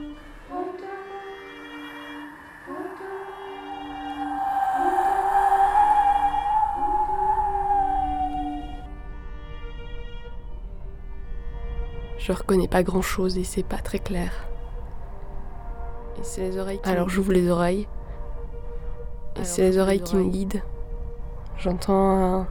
Je 12.19 12.33
reconnais 12.33 12.69
pas 12.69 12.83
grand 12.83 13.03
chose 13.03 13.39
et 13.39 13.45
c'est 13.45 13.63
pas 13.63 13.79
très 13.79 13.99
clair. 13.99 14.33
Et 16.19 16.25
c'est 16.25 16.43
les 16.43 16.59
oreilles 16.59 16.81
qui 16.83 16.89
Alors 16.91 17.09
j'ouvre 17.09 17.33
les 17.33 17.49
oreilles. 17.49 17.89
Et 19.41 19.45
c'est 19.45 19.63
les 19.63 19.79
oreilles 19.79 20.01
qui 20.03 20.17
me 20.17 20.29
guident. 20.29 20.63
J'entends 21.59 22.41
un. 22.41 22.47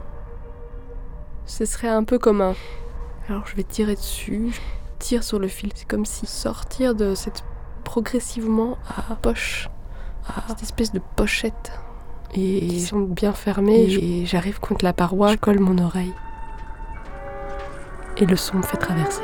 Ce 1.46 1.64
serait 1.64 1.88
un 1.88 2.04
peu 2.04 2.18
comme 2.18 2.40
un. 2.40 2.54
Alors 3.28 3.46
je 3.46 3.56
vais 3.56 3.62
tirer 3.62 3.94
dessus, 3.94 4.50
je 4.52 4.60
tire 4.98 5.22
sur 5.22 5.38
le 5.38 5.48
fil. 5.48 5.70
C'est 5.74 5.88
comme 5.88 6.04
si 6.04 6.26
sortir 6.26 6.94
de 6.94 7.14
cette 7.14 7.44
progressivement 7.84 8.78
à 9.10 9.14
poche, 9.14 9.68
à 10.26 10.42
cette 10.48 10.62
espèce 10.62 10.92
de 10.92 11.00
pochette. 11.16 11.72
Et 12.34 12.66
qui 12.66 12.80
sont 12.80 13.00
bien 13.00 13.32
fermées. 13.32 13.84
Et 13.84 14.26
j'arrive 14.26 14.58
contre 14.58 14.84
la 14.84 14.92
paroi, 14.92 15.32
je 15.32 15.36
colle 15.36 15.60
mon 15.60 15.78
oreille. 15.78 16.12
Et 18.16 18.26
le 18.26 18.36
son 18.36 18.56
me 18.56 18.62
fait 18.62 18.76
traverser. 18.76 19.22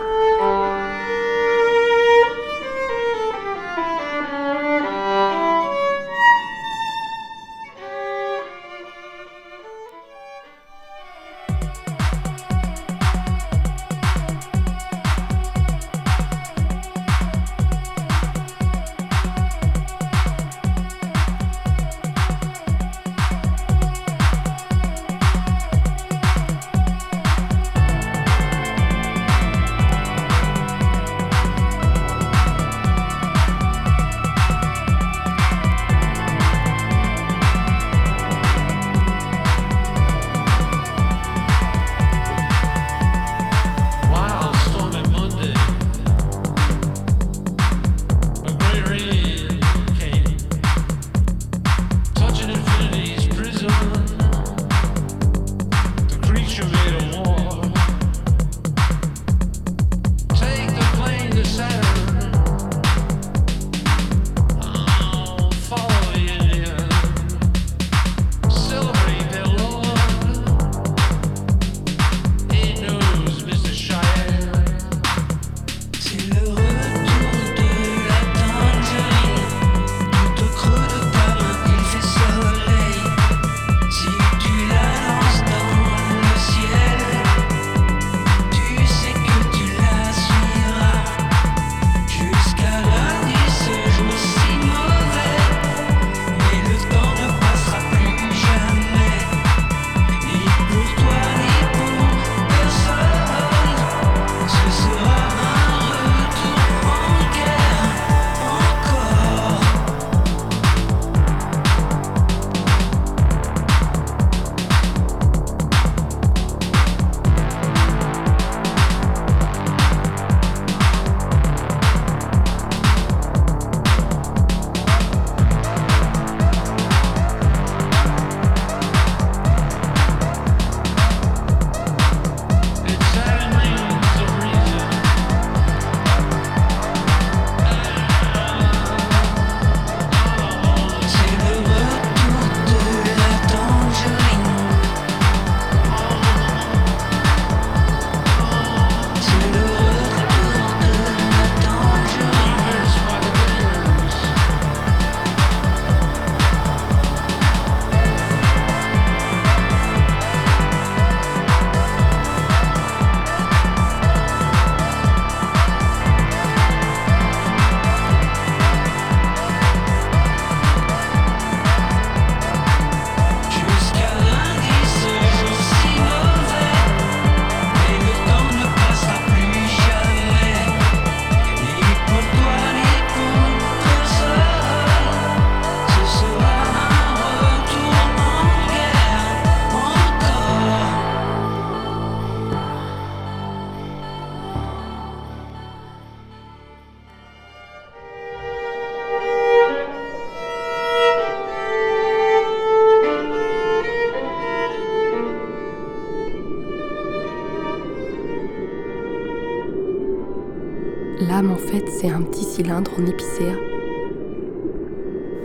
C'est 212.00 212.08
un 212.08 212.22
petit 212.22 212.44
cylindre 212.44 212.90
en 212.98 213.04
épicéa. 213.04 213.52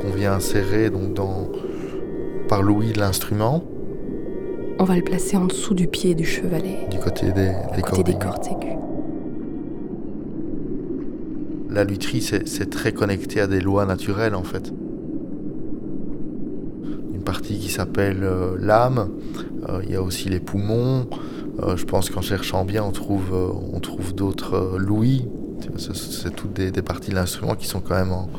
qu'on 0.01 0.11
vient 0.11 0.33
insérer 0.33 0.89
donc 0.89 1.13
dans, 1.13 1.49
par 2.47 2.61
l'ouïe 2.61 2.93
de 2.93 2.99
l'instrument 2.99 3.61
On 4.79 4.85
va 4.85 4.95
le 4.95 5.01
placer 5.01 5.35
en 5.35 5.47
dessous 5.47 5.73
du 5.73 5.87
pied 5.87 6.15
du 6.15 6.23
chevalet, 6.23 6.87
du 6.89 6.97
côté 6.97 7.33
des, 7.33 7.51
des 7.75 7.81
côté 7.81 7.81
cordes 7.81 8.05
des 8.05 8.11
aiguës. 8.13 8.23
cordes 8.23 8.45
aiguës. 8.45 8.77
La 11.69 11.83
lutherie, 11.83 12.21
c'est 12.21 12.69
très 12.69 12.93
connecté 12.93 13.41
à 13.41 13.47
des 13.47 13.59
lois 13.59 13.85
naturelles 13.85 14.35
en 14.35 14.43
fait. 14.43 14.71
Une 17.13 17.23
partie 17.25 17.59
qui 17.59 17.69
s'appelle 17.69 18.23
euh, 18.23 18.55
l'âme, 18.57 19.09
euh, 19.67 19.81
il 19.83 19.91
y 19.91 19.95
a 19.95 20.01
aussi 20.01 20.29
les 20.29 20.39
poumons. 20.39 21.07
Euh, 21.61 21.75
je 21.75 21.83
pense 21.83 22.09
qu'en 22.09 22.21
cherchant 22.21 22.63
bien, 22.63 22.81
on 22.81 22.91
trouve, 22.91 23.33
on 23.73 23.81
trouve 23.81 24.15
d'autres 24.15 24.77
l'ouïe. 24.77 25.27
C'est 25.77 26.35
toutes 26.35 26.53
des, 26.53 26.81
parties 26.81 27.11
de 27.11 27.15
l'instrument 27.15 27.55
qui 27.55 27.67
sont 27.67 27.81
quand 27.81 27.95
même 27.95 28.11
en, 28.11 28.29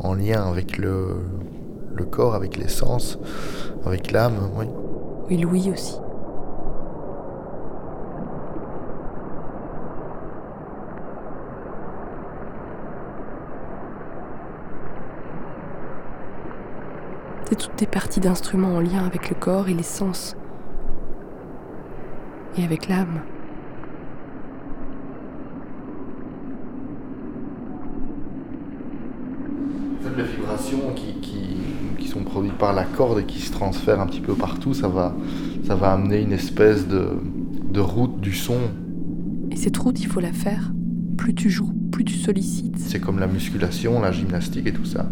en 0.00 0.14
lien 0.14 0.42
avec 0.48 0.78
le, 0.78 1.16
corps, 2.10 2.34
avec 2.34 2.56
les 2.56 2.68
sens, 2.68 3.18
avec 3.84 4.10
l'âme. 4.10 4.50
Oui. 4.56 4.66
Oui, 5.28 5.36
Louis 5.38 5.70
aussi. 5.70 5.96
C'est 17.52 17.58
toutes 17.58 17.78
des 17.78 17.86
parties 17.86 18.20
d'instruments 18.20 18.76
en 18.76 18.80
lien 18.80 19.04
avec 19.04 19.28
le 19.28 19.34
corps 19.34 19.68
et 19.68 19.74
les 19.74 19.82
sens. 19.82 20.36
Et 22.56 22.64
avec 22.64 22.88
l'âme. 22.88 23.20
En 30.00 30.02
fait, 30.02 30.16
les 30.16 30.24
vibrations 30.70 30.92
qui, 30.94 31.14
qui- 31.20 31.42
qui 31.98 32.08
sont 32.08 32.22
produites 32.24 32.58
par 32.58 32.72
la 32.72 32.84
corde 32.84 33.20
et 33.20 33.24
qui 33.24 33.40
se 33.40 33.52
transfèrent 33.52 34.00
un 34.00 34.06
petit 34.06 34.20
peu 34.20 34.34
partout, 34.34 34.74
ça 34.74 34.88
va, 34.88 35.14
ça 35.66 35.74
va 35.74 35.92
amener 35.92 36.20
une 36.20 36.32
espèce 36.32 36.86
de, 36.88 37.08
de 37.72 37.80
route 37.80 38.20
du 38.20 38.32
son. 38.32 38.56
Et 39.50 39.56
cette 39.56 39.76
route, 39.76 40.00
il 40.00 40.06
faut 40.06 40.20
la 40.20 40.32
faire. 40.32 40.72
Plus 41.16 41.34
tu 41.34 41.50
joues, 41.50 41.72
plus 41.90 42.04
tu 42.04 42.14
sollicites. 42.14 42.78
C'est 42.78 43.00
comme 43.00 43.18
la 43.18 43.26
musculation, 43.26 44.00
la 44.00 44.12
gymnastique 44.12 44.66
et 44.66 44.72
tout 44.72 44.84
ça. 44.84 45.08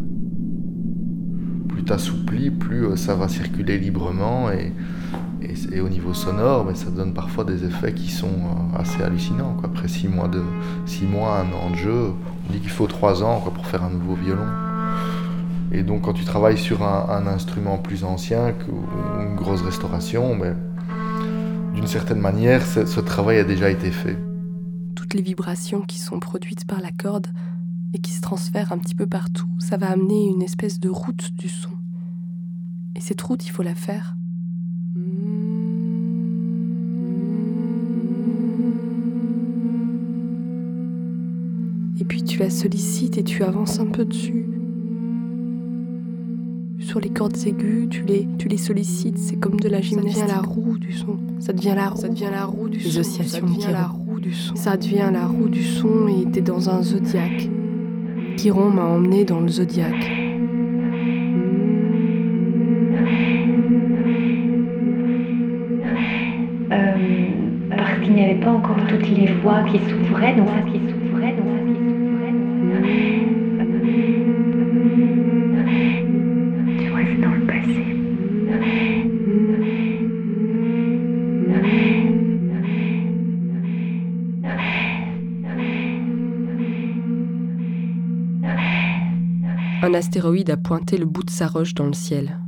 Plus 1.69 1.85
t'assouplis, 1.85 2.51
plus 2.51 2.87
euh, 2.87 2.97
ça 2.97 3.15
va 3.15 3.29
circuler 3.29 3.79
librement 3.79 4.51
et, 4.51 4.73
et, 5.43 5.55
c'est- 5.55 5.75
et 5.77 5.81
au 5.81 5.89
niveau 5.89 6.13
sonore, 6.15 6.65
mais 6.67 6.75
ça 6.75 6.91
donne 6.91 7.13
parfois 7.15 7.45
des 7.45 7.65
effets 7.65 7.93
qui 7.95 8.11
sont 8.11 8.27
euh, 8.27 8.79
assez 8.79 9.03
hallucinants. 9.03 9.55
Quoi. 9.61 9.69
Après 9.69 9.89
six 9.89 10.09
mois, 10.09 10.29
de, 10.29 10.43
six 10.87 11.05
mois, 11.05 11.39
un 11.41 11.53
an 11.53 11.71
de 11.71 11.77
jeu, 11.77 12.13
on 12.49 12.53
dit 12.53 12.59
qu'il 12.61 12.71
faut 12.71 12.87
trois 12.87 13.23
ans 13.23 13.41
quoi, 13.41 13.53
pour 13.53 13.67
faire 13.67 13.85
un 13.85 13.91
nouveau 13.91 14.15
violon. 14.15 14.47
Et 15.73 15.83
donc 15.83 16.03
quand 16.03 16.13
tu 16.13 16.25
travailles 16.25 16.59
sur 16.59 16.83
un, 16.83 17.27
instrument 17.27 17.79
plus 17.79 18.05
ancien 18.05 18.55
ou 18.69 19.21
une 19.23 19.37
grosse 19.37 19.63
restauration, 19.63 20.35
mais 20.35 20.53
d'une 21.75 21.87
certaine 21.87 22.19
manière, 22.19 22.67
ce 22.67 23.01
travail 23.01 23.39
a 23.39 23.45
déjà 23.45 23.71
été 23.71 23.91
fait. 23.91 24.19
Toutes 24.97 25.15
les 25.15 25.23
vibrations 25.23 25.83
qui 25.83 25.99
sont 25.99 26.19
produites 26.19 26.67
par 26.67 26.81
la 26.81 26.91
corde 26.91 27.29
et 27.95 27.99
qui 27.99 28.13
se 28.13 28.21
transfèrent 28.21 28.73
un 28.73 28.79
petit 28.79 28.95
peu 28.95 29.07
partout, 29.07 29.49
ça 29.59 29.77
va 29.77 29.91
amener 29.91 30.27
une 30.27 30.43
espèce 30.43 30.81
de 30.81 30.89
route 30.89 31.31
du 31.37 31.49
son. 31.49 31.71
Et 32.97 33.01
cette 33.01 33.21
route, 33.23 33.47
il 33.47 33.51
faut 33.51 33.63
la 33.63 33.75
faire. 33.75 34.17
Et 42.01 42.05
puis 42.05 42.25
tu 42.25 42.39
la 42.39 42.51
sollicites 42.51 43.19
et 43.19 43.25
tu 43.25 43.45
avances 43.45 43.79
un 43.79 43.87
peu 43.87 44.05
dessus. 44.05 44.50
Sur 46.91 46.99
les 46.99 47.11
cordes 47.11 47.37
aiguës, 47.47 47.89
tu 47.89 48.03
les, 48.03 48.27
tu 48.37 48.49
les 48.49 48.57
sollicites, 48.57 49.17
c'est 49.17 49.37
comme 49.37 49.61
de 49.61 49.69
la 49.69 49.81
gymnastique. 49.81 50.17
Ça 50.17 50.27
devient 50.27 50.35
la 50.35 50.41
roue 50.41 50.77
du 50.77 50.93
son. 50.93 51.19
Ça 51.39 51.53
devient 51.53 51.75
la 51.77 51.89
roue. 51.89 51.97
Ça 52.01 52.09
devient 52.09 52.29
la 52.33 52.45
roue 52.47 52.69
du 52.69 52.79
Les 52.79 52.91
son. 52.91 52.99
oscillations 52.99 53.29
ça 53.29 53.41
de 53.41 53.47
devient 53.47 53.73
la 53.73 53.87
roue 53.87 54.19
du 54.19 54.35
son. 54.35 54.57
Ça 54.57 54.77
devient 54.77 55.11
la 55.13 55.27
roue 55.29 55.49
du 55.49 55.63
son 55.63 56.09
et 56.09 56.29
t'es 56.33 56.41
dans 56.41 56.69
un 56.69 56.83
zodiaque. 56.83 57.49
Chiron 58.37 58.71
m'a 58.71 58.83
emmené 58.83 59.25
dans 59.25 59.39
le 59.39 59.47
zodiaque. 59.47 60.11
Euh, 66.73 67.29
parce 67.71 68.01
qu'il 68.01 68.15
n'y 68.15 68.25
avait 68.25 68.41
pas 68.41 68.51
encore 68.51 68.79
toutes 68.89 69.09
les 69.11 69.33
voies 69.45 69.63
qui 69.71 69.79
s'ouvraient, 69.79 70.35
donc 70.35 70.49
ça 70.49 70.63
qui 70.73 70.80
Un 89.83 89.95
astéroïde 89.95 90.51
a 90.51 90.59
pointé 90.59 90.99
le 90.99 91.07
bout 91.07 91.23
de 91.23 91.31
sa 91.31 91.47
roche 91.47 91.75
dans 91.75 91.87
le 91.87 91.95
ciel. 91.95 92.39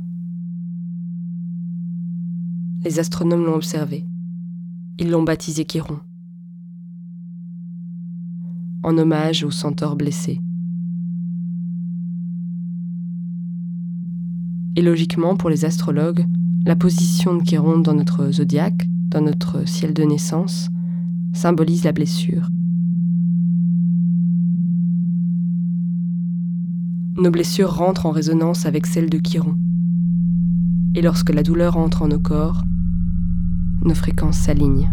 Les 2.83 2.99
astronomes 2.99 3.43
l'ont 3.43 3.55
observé. 3.55 4.07
Ils 4.99 5.09
l'ont 5.09 5.23
baptisé 5.23 5.65
Chiron. 5.65 5.99
En 8.83 8.95
hommage 8.99 9.43
au 9.43 9.49
centaure 9.49 9.95
blessé. 9.95 10.41
Et 14.75 14.83
logiquement, 14.83 15.35
pour 15.35 15.49
les 15.49 15.65
astrologues, 15.65 16.27
la 16.65 16.75
position 16.75 17.35
de 17.35 17.43
Chiron 17.43 17.79
dans 17.79 17.95
notre 17.95 18.29
zodiaque, 18.29 18.87
dans 19.07 19.21
notre 19.21 19.67
ciel 19.67 19.95
de 19.95 20.03
naissance, 20.03 20.69
symbolise 21.33 21.83
la 21.83 21.93
blessure. 21.93 22.49
Nos 27.15 27.29
blessures 27.29 27.71
rentrent 27.71 28.07
en 28.07 28.11
résonance 28.11 28.65
avec 28.65 28.87
celles 28.87 29.09
de 29.09 29.19
Chiron. 29.19 29.55
Et 30.95 31.01
lorsque 31.03 31.29
la 31.29 31.43
douleur 31.43 31.77
entre 31.77 32.01
en 32.01 32.07
nos 32.07 32.17
corps, 32.17 32.63
nos 33.83 33.93
fréquences 33.93 34.37
s'alignent. 34.37 34.91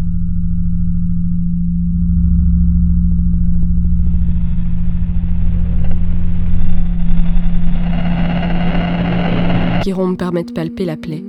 Chiron 9.83 10.09
me 10.09 10.15
permet 10.15 10.43
de 10.43 10.51
palper 10.51 10.85
la 10.85 10.97
plaie. 10.97 11.25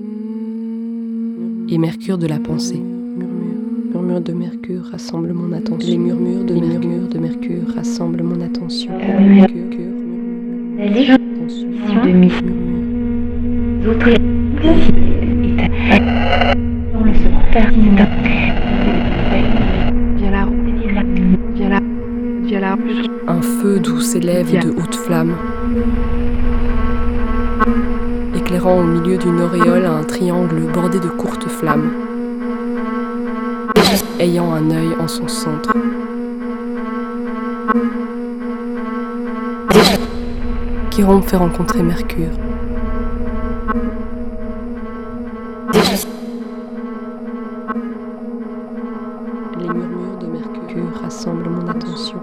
Et 1.70 1.78
Mercure 1.78 2.18
de 2.18 2.26
la 2.26 2.38
pensée. 2.38 2.82
Murmure 3.94 4.20
de 4.20 4.32
Mercure 4.34 4.84
rassemble 4.90 5.32
mon 5.32 5.52
attention. 5.52 5.88
Les 5.88 5.96
murmures 5.96 6.44
de, 6.44 6.54
Mercure, 6.54 7.08
de 7.08 7.18
Mercure 7.18 7.74
rassemblent 7.74 8.22
mon 8.22 8.42
attention. 8.42 8.92
Mercure, 8.98 9.70
Un 23.28 23.42
feu 23.42 23.80
d'où 23.80 24.00
s'élèvent 24.00 24.52
de 24.52 24.70
hautes 24.70 24.94
flammes, 24.94 25.36
éclairant 28.34 28.80
au 28.80 28.84
milieu 28.84 29.18
d'une 29.18 29.40
auréole 29.40 29.84
un 29.84 30.02
triangle 30.04 30.62
bordé 30.72 30.98
de 30.98 31.08
courtes 31.08 31.48
flammes, 31.48 31.90
ayant 34.18 34.52
un 34.52 34.70
œil 34.70 34.94
en 34.98 35.08
son 35.08 35.28
centre. 35.28 35.72
Chiron 40.94 41.16
me 41.16 41.22
fait 41.22 41.38
rencontrer 41.38 41.82
Mercure. 41.82 42.32
Les 49.58 49.68
murmures 49.68 50.18
de 50.18 50.26
Mercure 50.26 51.00
rassemblent 51.00 51.48
mon 51.48 51.66
attention. 51.66 52.20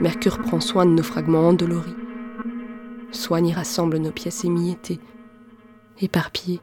Mercure 0.00 0.38
prend 0.38 0.58
soin 0.58 0.86
de 0.86 0.90
nos 0.90 1.04
fragments 1.04 1.50
endoloris. 1.50 1.94
Soigne 3.12 3.50
et 3.50 3.52
rassemble 3.52 3.98
nos 3.98 4.10
pièces 4.10 4.44
émiettées, 4.44 4.98
éparpillées, 6.02 6.60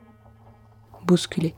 bousculées. 1.05 1.55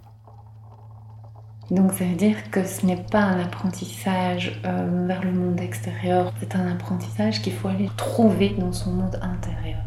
Donc 1.70 1.94
ça 1.94 2.04
veut 2.04 2.16
dire 2.16 2.52
que 2.52 2.66
ce 2.66 2.86
n'est 2.86 3.02
pas 3.02 3.22
un 3.22 3.40
apprentissage 3.40 4.62
euh, 4.66 5.06
vers 5.08 5.24
le 5.24 5.32
monde 5.32 5.60
extérieur, 5.62 6.34
c'est 6.40 6.56
un 6.56 6.70
apprentissage 6.70 7.42
qu'il 7.42 7.54
faut 7.54 7.70
aller 7.70 7.90
trouver 7.96 8.50
dans 8.50 8.74
son 8.74 8.92
monde 8.92 9.18
intérieur. 9.22 9.80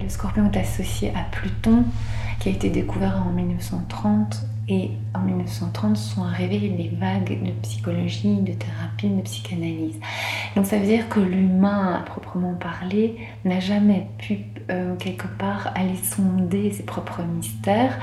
Le 0.00 0.08
scorpion 0.08 0.50
est 0.50 0.56
associé 0.56 1.10
à 1.10 1.24
Pluton, 1.30 1.84
qui 2.40 2.48
a 2.48 2.52
été 2.52 2.70
découvert 2.70 3.22
en 3.26 3.32
1930. 3.32 4.46
Et 4.70 4.90
en 5.14 5.20
1930 5.20 5.96
sont 5.96 6.24
arrivées 6.24 6.58
les 6.58 6.88
vagues 6.88 7.42
de 7.42 7.50
psychologie, 7.62 8.36
de 8.42 8.52
thérapie, 8.52 9.08
de 9.08 9.22
psychanalyse. 9.22 9.98
Donc 10.56 10.66
ça 10.66 10.78
veut 10.78 10.84
dire 10.84 11.08
que 11.08 11.20
l'humain, 11.20 11.94
à 11.94 12.00
proprement 12.00 12.54
parler, 12.54 13.16
n'a 13.46 13.60
jamais 13.60 14.08
pu 14.18 14.40
euh, 14.70 14.94
quelque 14.96 15.26
part 15.38 15.72
aller 15.74 15.96
sonder 15.96 16.70
ses 16.70 16.82
propres 16.82 17.22
mystères 17.22 17.98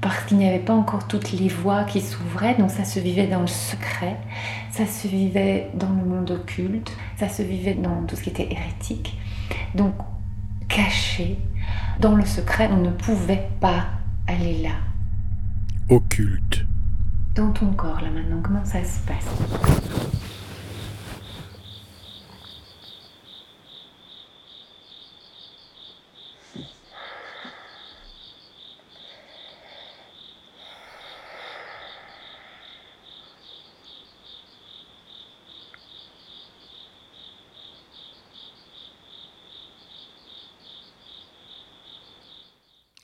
parce 0.00 0.22
qu'il 0.24 0.36
n'y 0.36 0.46
avait 0.46 0.58
pas 0.58 0.74
encore 0.74 1.08
toutes 1.08 1.32
les 1.32 1.48
voies 1.48 1.84
qui 1.84 2.02
s'ouvraient, 2.02 2.54
donc 2.56 2.70
ça 2.70 2.84
se 2.84 3.00
vivait 3.00 3.26
dans 3.26 3.40
le 3.40 3.46
secret, 3.46 4.18
ça 4.70 4.86
se 4.86 5.08
vivait 5.08 5.70
dans 5.74 5.88
le 5.88 6.04
monde 6.04 6.30
occulte, 6.30 6.92
ça 7.16 7.30
se 7.30 7.42
vivait 7.42 7.72
dans 7.72 8.02
tout 8.06 8.14
ce 8.14 8.22
qui 8.22 8.28
était 8.28 8.52
hérétique. 8.52 9.16
Donc 9.74 9.94
caché, 10.68 11.38
dans 12.00 12.14
le 12.14 12.26
secret, 12.26 12.68
on 12.70 12.82
ne 12.82 12.90
pouvait 12.90 13.48
pas 13.60 13.86
aller 14.26 14.58
là. 14.62 14.93
Occulte. 15.90 16.64
Dans 17.34 17.52
ton 17.52 17.70
corps, 17.74 18.00
là 18.00 18.08
maintenant, 18.10 18.40
comment 18.42 18.64
ça 18.64 18.82
se 18.82 19.00
passe? 19.06 19.26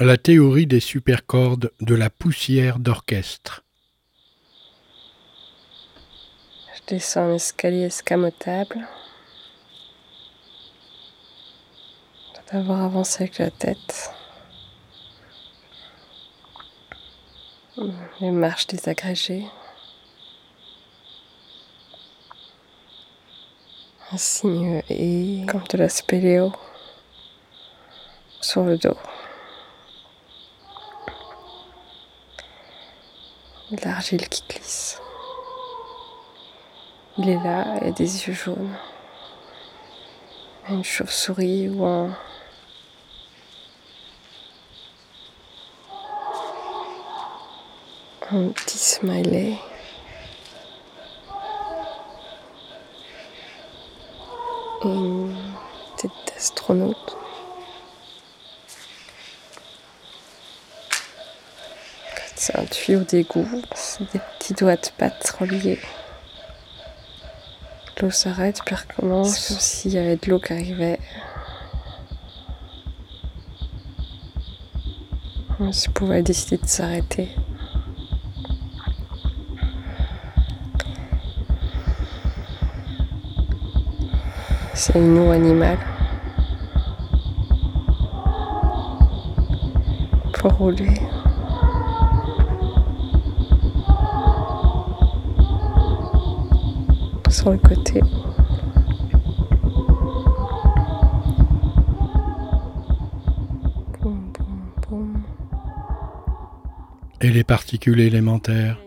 La 0.02 0.16
théorie 0.16 0.66
des 0.66 0.80
supercordes 0.80 1.72
de 1.82 1.94
la 1.94 2.08
poussière 2.08 2.78
d'orchestre. 2.78 3.64
Je 6.74 6.94
descends 6.94 7.28
un 7.28 7.34
escalier 7.34 7.82
escamotable. 7.82 8.88
D'avoir 12.50 12.82
avancé 12.82 13.24
avec 13.24 13.36
la 13.36 13.50
tête. 13.50 14.10
Les 18.22 18.30
marches 18.30 18.68
désagrégées. 18.68 19.44
Un 24.12 24.16
signe 24.16 24.82
et 24.88 25.44
comme 25.46 25.64
de 25.70 25.76
la 25.76 25.90
spéléo 25.90 26.54
sur 28.40 28.62
le 28.62 28.78
dos. 28.78 28.96
L'argile 33.72 34.28
qui 34.28 34.42
glisse. 34.48 35.00
Il 37.18 37.28
est 37.28 37.42
là, 37.42 37.78
il 37.80 37.88
a 37.88 37.90
des 37.92 38.26
yeux 38.26 38.32
jaunes. 38.32 38.76
Une 40.68 40.82
chauve-souris 40.82 41.68
ou 41.68 41.84
un. 41.84 42.16
Un 48.32 48.48
petit 48.48 48.78
smiley. 48.78 49.56
Et 54.82 54.88
une 54.88 55.36
tête. 55.96 56.30
C'est 62.36 62.56
un 62.56 62.59
tuyau 62.70 63.00
d'égout, 63.00 63.46
c'est 63.74 64.10
des 64.12 64.20
petits 64.38 64.54
doigts 64.54 64.76
de 64.76 64.88
pattes 64.96 65.28
reliés. 65.38 65.80
L'eau 68.00 68.10
s'arrête, 68.10 68.60
puis 68.64 68.74
recommence 68.74 69.48
comme 69.48 69.58
s'il 69.58 69.92
y 69.92 69.98
avait 69.98 70.16
de 70.16 70.30
l'eau 70.30 70.38
qui 70.38 70.52
arrivait. 70.52 70.98
On 75.58 75.72
se 75.72 75.90
pouvait 75.90 76.22
décider 76.22 76.56
de 76.56 76.66
s'arrêter. 76.66 77.28
C'est 84.72 84.94
une 84.94 85.18
eau 85.18 85.30
animale. 85.30 85.78
Pour 90.32 90.52
rouler. 90.52 90.98
Sur 97.50 97.52
le 97.52 97.76
côté. 97.76 98.00
Et 107.22 107.30
les 107.30 107.44
particules 107.44 108.00
élémentaires 108.00 108.78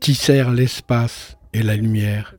tissèrent 0.00 0.50
l'espace 0.50 1.36
et 1.52 1.62
la 1.62 1.76
lumière. 1.76 2.34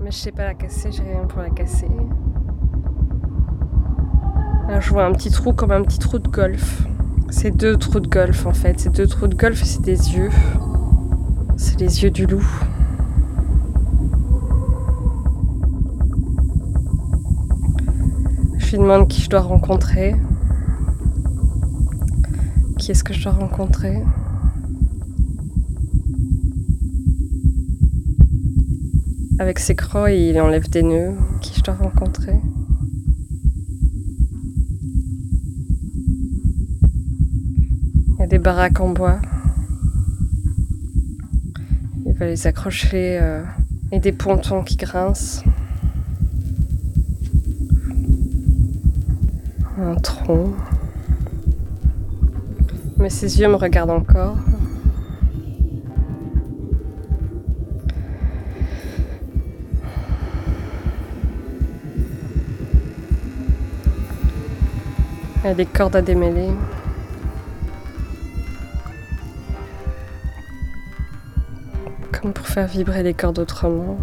Mais 0.00 0.10
je 0.10 0.16
sais 0.16 0.32
pas 0.32 0.44
la 0.44 0.54
casser, 0.54 0.92
j'ai 0.92 1.02
rien 1.02 1.24
pour 1.26 1.40
la 1.40 1.50
casser. 1.50 1.88
Là, 4.68 4.80
je 4.80 4.90
vois 4.90 5.04
un 5.04 5.12
petit 5.12 5.30
trou 5.30 5.52
comme 5.52 5.72
un 5.72 5.82
petit 5.82 5.98
trou 5.98 6.18
de 6.18 6.28
golf. 6.28 6.86
C'est 7.30 7.50
deux 7.50 7.76
trous 7.76 8.00
de 8.00 8.08
golf 8.08 8.46
en 8.46 8.52
fait. 8.52 8.80
C'est 8.80 8.94
deux 8.94 9.06
trous 9.06 9.26
de 9.26 9.34
golf 9.34 9.62
c'est 9.64 9.82
des 9.82 10.14
yeux. 10.14 10.30
C'est 11.56 11.78
les 11.78 12.02
yeux 12.02 12.10
du 12.10 12.26
loup. 12.26 12.46
Je 18.58 18.70
lui 18.72 18.78
demande 18.78 19.08
qui 19.08 19.20
je 19.20 19.28
dois 19.28 19.40
rencontrer. 19.40 20.16
Qui 22.78 22.90
est-ce 22.90 23.04
que 23.04 23.14
je 23.14 23.22
dois 23.22 23.32
rencontrer? 23.32 24.02
Avec 29.38 29.58
ses 29.58 29.74
crocs, 29.74 30.10
il 30.10 30.40
enlève 30.40 30.68
des 30.70 30.82
nœuds. 30.82 31.14
Qui 31.40 31.54
je 31.58 31.62
dois 31.62 31.74
rencontrer? 31.74 32.40
Baraques 38.44 38.78
en 38.78 38.90
bois. 38.90 39.20
Il 42.04 42.12
va 42.12 42.26
les 42.26 42.46
accrocher 42.46 43.18
euh, 43.18 43.42
et 43.90 44.00
des 44.00 44.12
pontons 44.12 44.62
qui 44.62 44.76
grincent. 44.76 45.42
Un 49.80 49.94
tronc. 49.94 50.52
Mais 52.98 53.08
ses 53.08 53.40
yeux 53.40 53.48
me 53.48 53.54
regardent 53.54 53.90
encore. 53.92 54.36
Il 65.42 65.46
y 65.46 65.50
a 65.50 65.54
des 65.54 65.64
cordes 65.64 65.96
à 65.96 66.02
démêler. 66.02 66.50
Pour 72.32 72.46
faire 72.46 72.66
vibrer 72.66 73.02
les 73.02 73.12
cordes 73.12 73.38
autrement. 73.38 73.98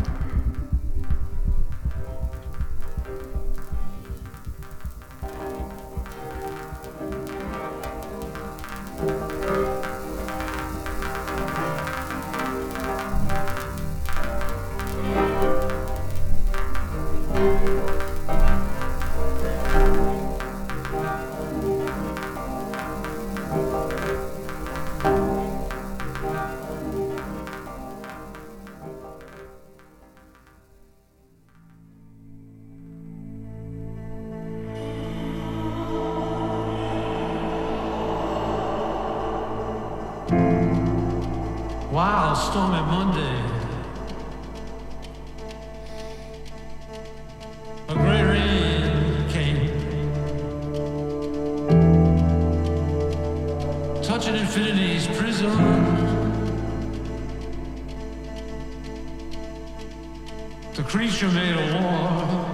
Creature 60.92 61.32
made 61.32 61.56
a 61.56 61.66
war. 61.74 62.52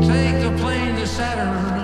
Take 0.00 0.40
the 0.42 0.56
plane 0.60 0.94
to 0.94 1.06
Saturn. 1.08 1.83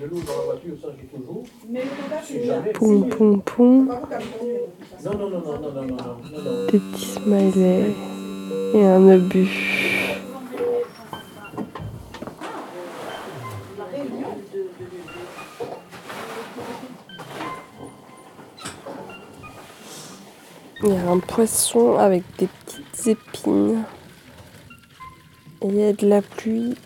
Le 0.00 0.06
loup 0.06 0.20
dans 0.20 0.38
la 0.38 0.44
voiture, 0.44 0.74
ça 0.80 0.88
j'ai 0.98 1.06
toujours. 1.06 1.44
Mais. 1.68 1.82
Pom, 2.74 3.08
pom, 3.08 3.42
pom. 3.42 3.86
Non, 5.04 5.12
non, 5.12 5.30
non, 5.30 5.40
non, 5.40 5.58
non, 5.58 5.72
non, 5.72 5.82
non, 5.82 5.96
non. 5.96 6.66
Des 6.70 7.94
et 8.74 8.84
un 8.84 9.08
obus. 9.08 10.18
Il 20.84 20.90
y 20.90 20.96
a 20.96 21.10
un 21.10 21.18
poisson 21.18 21.96
avec 21.96 22.22
des 22.38 22.46
petites 22.46 23.06
épines. 23.08 23.84
Et 25.60 25.66
il 25.66 25.74
y 25.74 25.82
a 25.82 25.92
de 25.92 26.06
la 26.06 26.22
pluie 26.22 26.76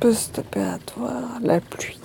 post-opératoire. 0.00 1.38
La 1.42 1.60
pluie 1.60 1.98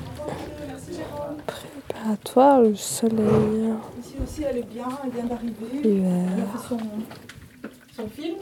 préparatoire, 1.47 2.61
le 2.61 2.75
soleil. 2.75 3.73
Ici 3.99 4.15
aussi, 4.23 4.43
elle 4.43 4.57
est 4.57 4.61
bien, 4.63 4.87
elle 5.03 5.11
vient 5.11 5.23
d'arriver. 5.23 5.53
Hiver. 5.83 6.23
Elle 6.35 6.43
a 6.43 6.45
fait 6.45 6.67
son, 6.67 6.77
son 7.95 8.09
film. 8.09 8.35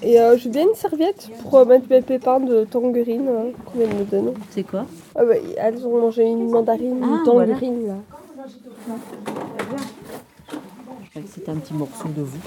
Et 0.00 0.20
euh, 0.20 0.36
j'ai 0.36 0.48
bien 0.48 0.62
une 0.62 0.74
serviette 0.76 1.28
pour 1.42 1.56
euh, 1.56 1.64
mettre 1.64 1.86
mes 1.90 2.00
pépins 2.02 2.38
de 2.38 2.64
tangerine 2.64 3.28
hein, 3.28 3.46
qu'on 3.66 3.78
vient 3.78 3.88
de 3.88 3.94
me 3.94 4.04
donner. 4.04 4.34
C'est 4.50 4.62
quoi? 4.62 4.86
Ah 5.16 5.24
bah, 5.24 5.34
Elles 5.56 5.84
ont 5.86 6.00
mangé 6.00 6.24
une 6.24 6.50
mandarine, 6.50 7.00
Ah, 7.02 7.06
une 7.18 7.24
tangerine 7.24 7.86
là. 7.88 7.94
C'était 11.26 11.50
un 11.50 11.56
petit 11.56 11.74
morceau 11.74 12.08
de 12.08 12.22
vous. 12.22 12.38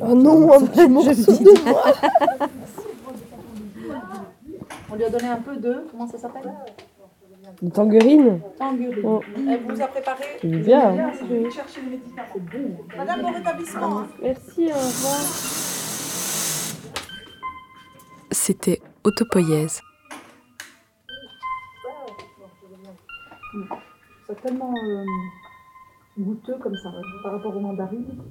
Oh 0.00 0.14
non, 0.14 0.52
un 0.52 0.66
petit 0.66 0.88
morceau 0.88 1.10
de 1.14 1.64
moi. 1.70 1.84
On 4.90 4.94
lui 4.96 5.04
a 5.04 5.10
donné 5.10 5.28
un 5.28 5.36
peu 5.36 5.56
de. 5.56 5.86
Comment 5.90 6.06
ça 6.06 6.18
s'appelle? 6.18 6.52
De 7.60 7.70
tangerine 7.70 8.40
Tangerine. 8.58 8.94
Oh. 9.04 9.20
Elle 9.36 9.62
vous 9.68 9.80
a 9.80 9.86
préparé. 9.86 10.24
C'est 10.40 10.48
bien. 10.48 11.12
Je 11.20 11.24
vais 11.26 11.50
chercher 11.50 11.80
les 11.82 11.90
médicaments. 11.90 12.26
Madame, 12.96 13.22
bon 13.22 13.32
rétablissement. 13.32 13.98
hein. 14.00 14.08
Merci, 14.22 14.66
au 14.66 14.74
revoir. 14.74 15.20
C'était 18.30 18.80
Autopoïèse. 19.04 19.80
C'est 24.26 24.40
tellement 24.42 24.72
euh, 24.72 25.04
goûteux 26.18 26.58
comme 26.62 26.76
ça, 26.76 26.90
par 27.22 27.32
rapport 27.32 27.56
aux 27.56 27.60
mandarines. 27.60 28.22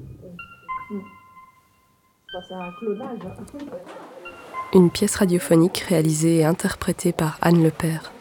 C'est 2.32 2.54
un 2.54 2.72
clonage. 2.80 3.20
Une 4.74 4.90
pièce 4.90 5.16
radiophonique 5.16 5.80
réalisée 5.80 6.38
et 6.38 6.46
interprétée 6.46 7.12
par 7.12 7.38
Anne 7.42 7.62
Lepère. 7.62 8.12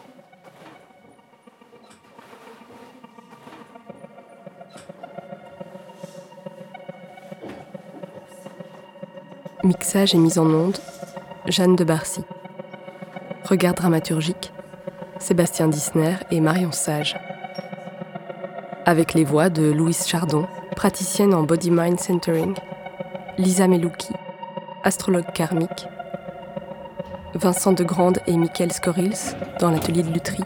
Mixage 9.63 10.15
et 10.15 10.17
mise 10.17 10.39
en 10.39 10.47
onde, 10.47 10.77
Jeanne 11.45 11.75
de 11.75 11.83
Barcy. 11.83 12.23
Regard 13.45 13.75
dramaturgique, 13.75 14.51
Sébastien 15.19 15.67
Disner 15.67 16.15
et 16.31 16.41
Marion 16.41 16.71
Sage. 16.71 17.15
Avec 18.91 19.13
les 19.13 19.23
voix 19.23 19.49
de 19.49 19.71
Louise 19.71 20.05
Chardon, 20.05 20.47
praticienne 20.75 21.33
en 21.33 21.43
Body 21.43 21.71
Mind 21.71 21.97
Centering, 21.97 22.55
Lisa 23.37 23.65
Melouki, 23.65 24.11
astrologue 24.83 25.31
karmique, 25.33 25.87
Vincent 27.33 27.71
de 27.71 27.85
Grande 27.85 28.19
et 28.27 28.35
Michael 28.35 28.73
Scorils 28.73 29.37
dans 29.61 29.71
l'atelier 29.71 30.03
de 30.03 30.11
lutherie, 30.11 30.43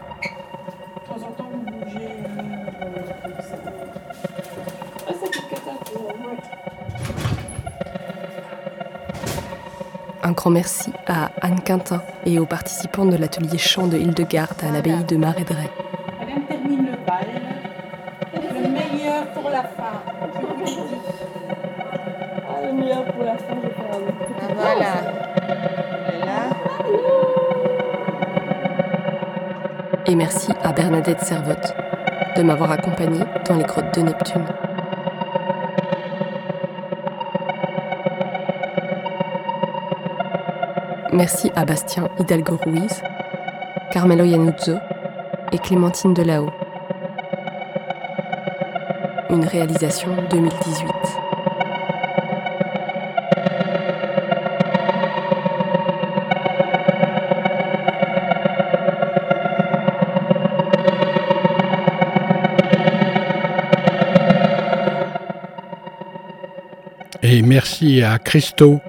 Un 10.22 10.32
grand 10.32 10.50
merci 10.50 10.92
à 11.08 11.32
Anne 11.40 11.60
Quintin 11.62 12.00
et 12.24 12.38
aux 12.38 12.46
participants 12.46 13.06
de 13.06 13.16
l'atelier 13.16 13.58
chant 13.58 13.88
de 13.88 13.96
Hildegarde 13.96 14.62
à 14.62 14.70
l'abbaye 14.70 15.02
de 15.02 15.16
Marédret. 15.16 15.85
Et 30.08 30.14
merci 30.14 30.52
à 30.62 30.72
Bernadette 30.72 31.20
Servotte 31.20 31.74
de 32.36 32.42
m'avoir 32.42 32.70
accompagnée 32.70 33.24
dans 33.48 33.56
les 33.56 33.64
grottes 33.64 33.92
de 33.98 34.02
Neptune. 34.02 34.44
Merci 41.12 41.50
à 41.56 41.64
Bastien 41.64 42.08
Hidalgo 42.20 42.56
Ruiz, 42.64 43.02
Carmelo 43.90 44.24
Yanuzzo 44.24 44.76
et 45.50 45.58
Clémentine 45.58 46.14
Delao. 46.14 46.50
Une 49.30 49.44
réalisation 49.44 50.10
2018. 50.30 51.15
Et 67.36 67.42
merci 67.42 68.00
à 68.00 68.18
Christo 68.18 68.80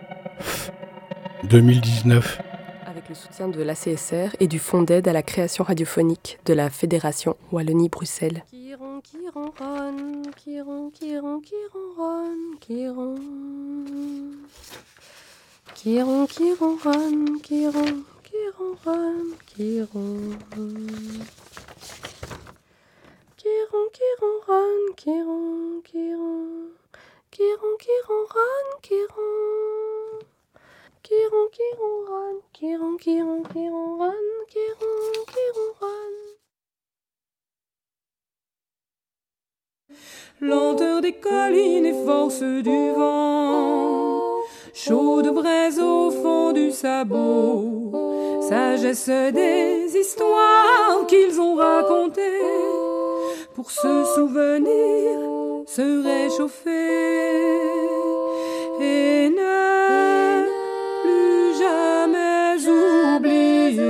2019. 1.50 2.42
Avec 2.86 3.10
le 3.10 3.16
soutien 3.16 3.50
de 3.50 3.62
l'ACSR 3.62 4.38
et 4.40 4.48
du 4.48 4.58
Fonds 4.58 4.84
d'aide 4.84 5.10
à 5.10 5.12
la 5.12 5.22
création 5.22 5.66
radiophonique 5.66 6.40
de 6.46 6.54
la 6.54 6.70
Fédération 6.70 7.36
Wallonie-Bruxelles. 7.52 8.46
Qui 8.50 8.74
ron, 8.74 9.02
qui 9.02 9.18
ronronne, 9.34 10.32
qui 10.38 10.62
ron, 10.62 10.90
qui 10.92 11.20
ron, 11.20 11.42
qui 11.42 11.56
ronronne, 11.74 12.56
qui 12.62 12.88
ron. 12.88 13.16
Qui 15.76 16.02
ron, 16.02 16.26
qui 16.26 16.54
ronronne, 16.54 17.42
qui 17.42 17.68
ron, 17.68 18.06
qui 18.24 18.48
ronronne, 18.58 19.34
qui 19.46 19.82
ron. 19.82 20.38
Qui 23.36 23.50
ron, 23.74 23.90
qui 23.92 24.08
ronronne, 26.16 26.77
Kéron, 27.38 27.76
kéron, 27.78 28.26
ron, 28.34 28.68
kéron. 28.82 30.20
Kéron, 31.04 31.50
kéron, 31.56 31.98
ron, 32.08 32.42
kéron, 32.52 32.98
kéron, 32.98 33.44
kéron, 33.54 33.98
ron, 34.00 34.28
kéron, 34.54 35.26
kéron, 35.34 35.72
ron. 35.80 36.14
Lenteur 40.40 41.02
des 41.02 41.20
collines 41.22 41.86
et 41.86 42.06
force 42.06 42.42
du 42.42 42.92
vent, 42.96 44.42
chaude 44.74 45.32
braise 45.32 45.80
au 45.80 46.10
fond 46.10 46.54
du 46.54 46.72
sabot, 46.72 47.92
sagesse 48.50 49.32
des 49.32 49.96
histoires 49.96 51.06
qu'ils 51.08 51.40
ont 51.40 51.54
racontées 51.54 52.42
pour 53.54 53.70
se 53.70 54.06
souvenir 54.16 55.37
se 55.68 56.02
réchauffer 56.02 56.72
et 58.82 59.30
ne 59.30 60.46
plus 61.04 61.60
jamais 61.60 62.56
oublier. 62.68 63.84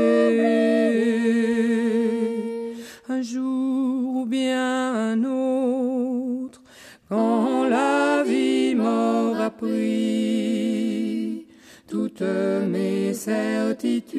Un 3.07 3.21
jour 3.21 4.15
ou 4.17 4.25
bien 4.25 5.13
un 5.13 5.23
autre, 5.23 6.61
quand 7.07 7.63
la 7.69 8.23
vie 8.23 8.73
m'aura 8.75 9.51
pris 9.51 11.45
toutes 11.87 12.21
mes 12.21 13.13
certitudes, 13.13 14.17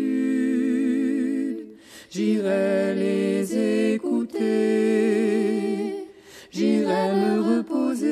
j'irai 2.10 2.94
les 2.94 3.94
écouter, 3.94 4.48
j'irai 6.58 7.12
me 7.12 7.34
reposer 7.50 8.08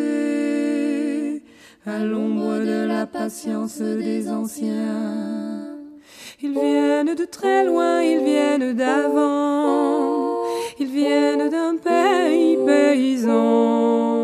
à 1.84 1.98
l'ombre 1.98 2.58
de 2.72 2.86
la 2.86 3.04
patience 3.06 3.78
des 3.78 4.30
anciens. 4.30 5.74
Ils 6.42 6.52
viennent 6.52 7.14
de 7.14 7.24
très 7.24 7.64
loin, 7.64 8.02
ils 8.02 8.24
viennent 8.24 8.72
d'avant, 8.74 10.44
ils 10.78 10.92
viennent 10.98 11.48
d'un 11.48 11.76
pays 11.76 12.56
paysan. 12.64 14.15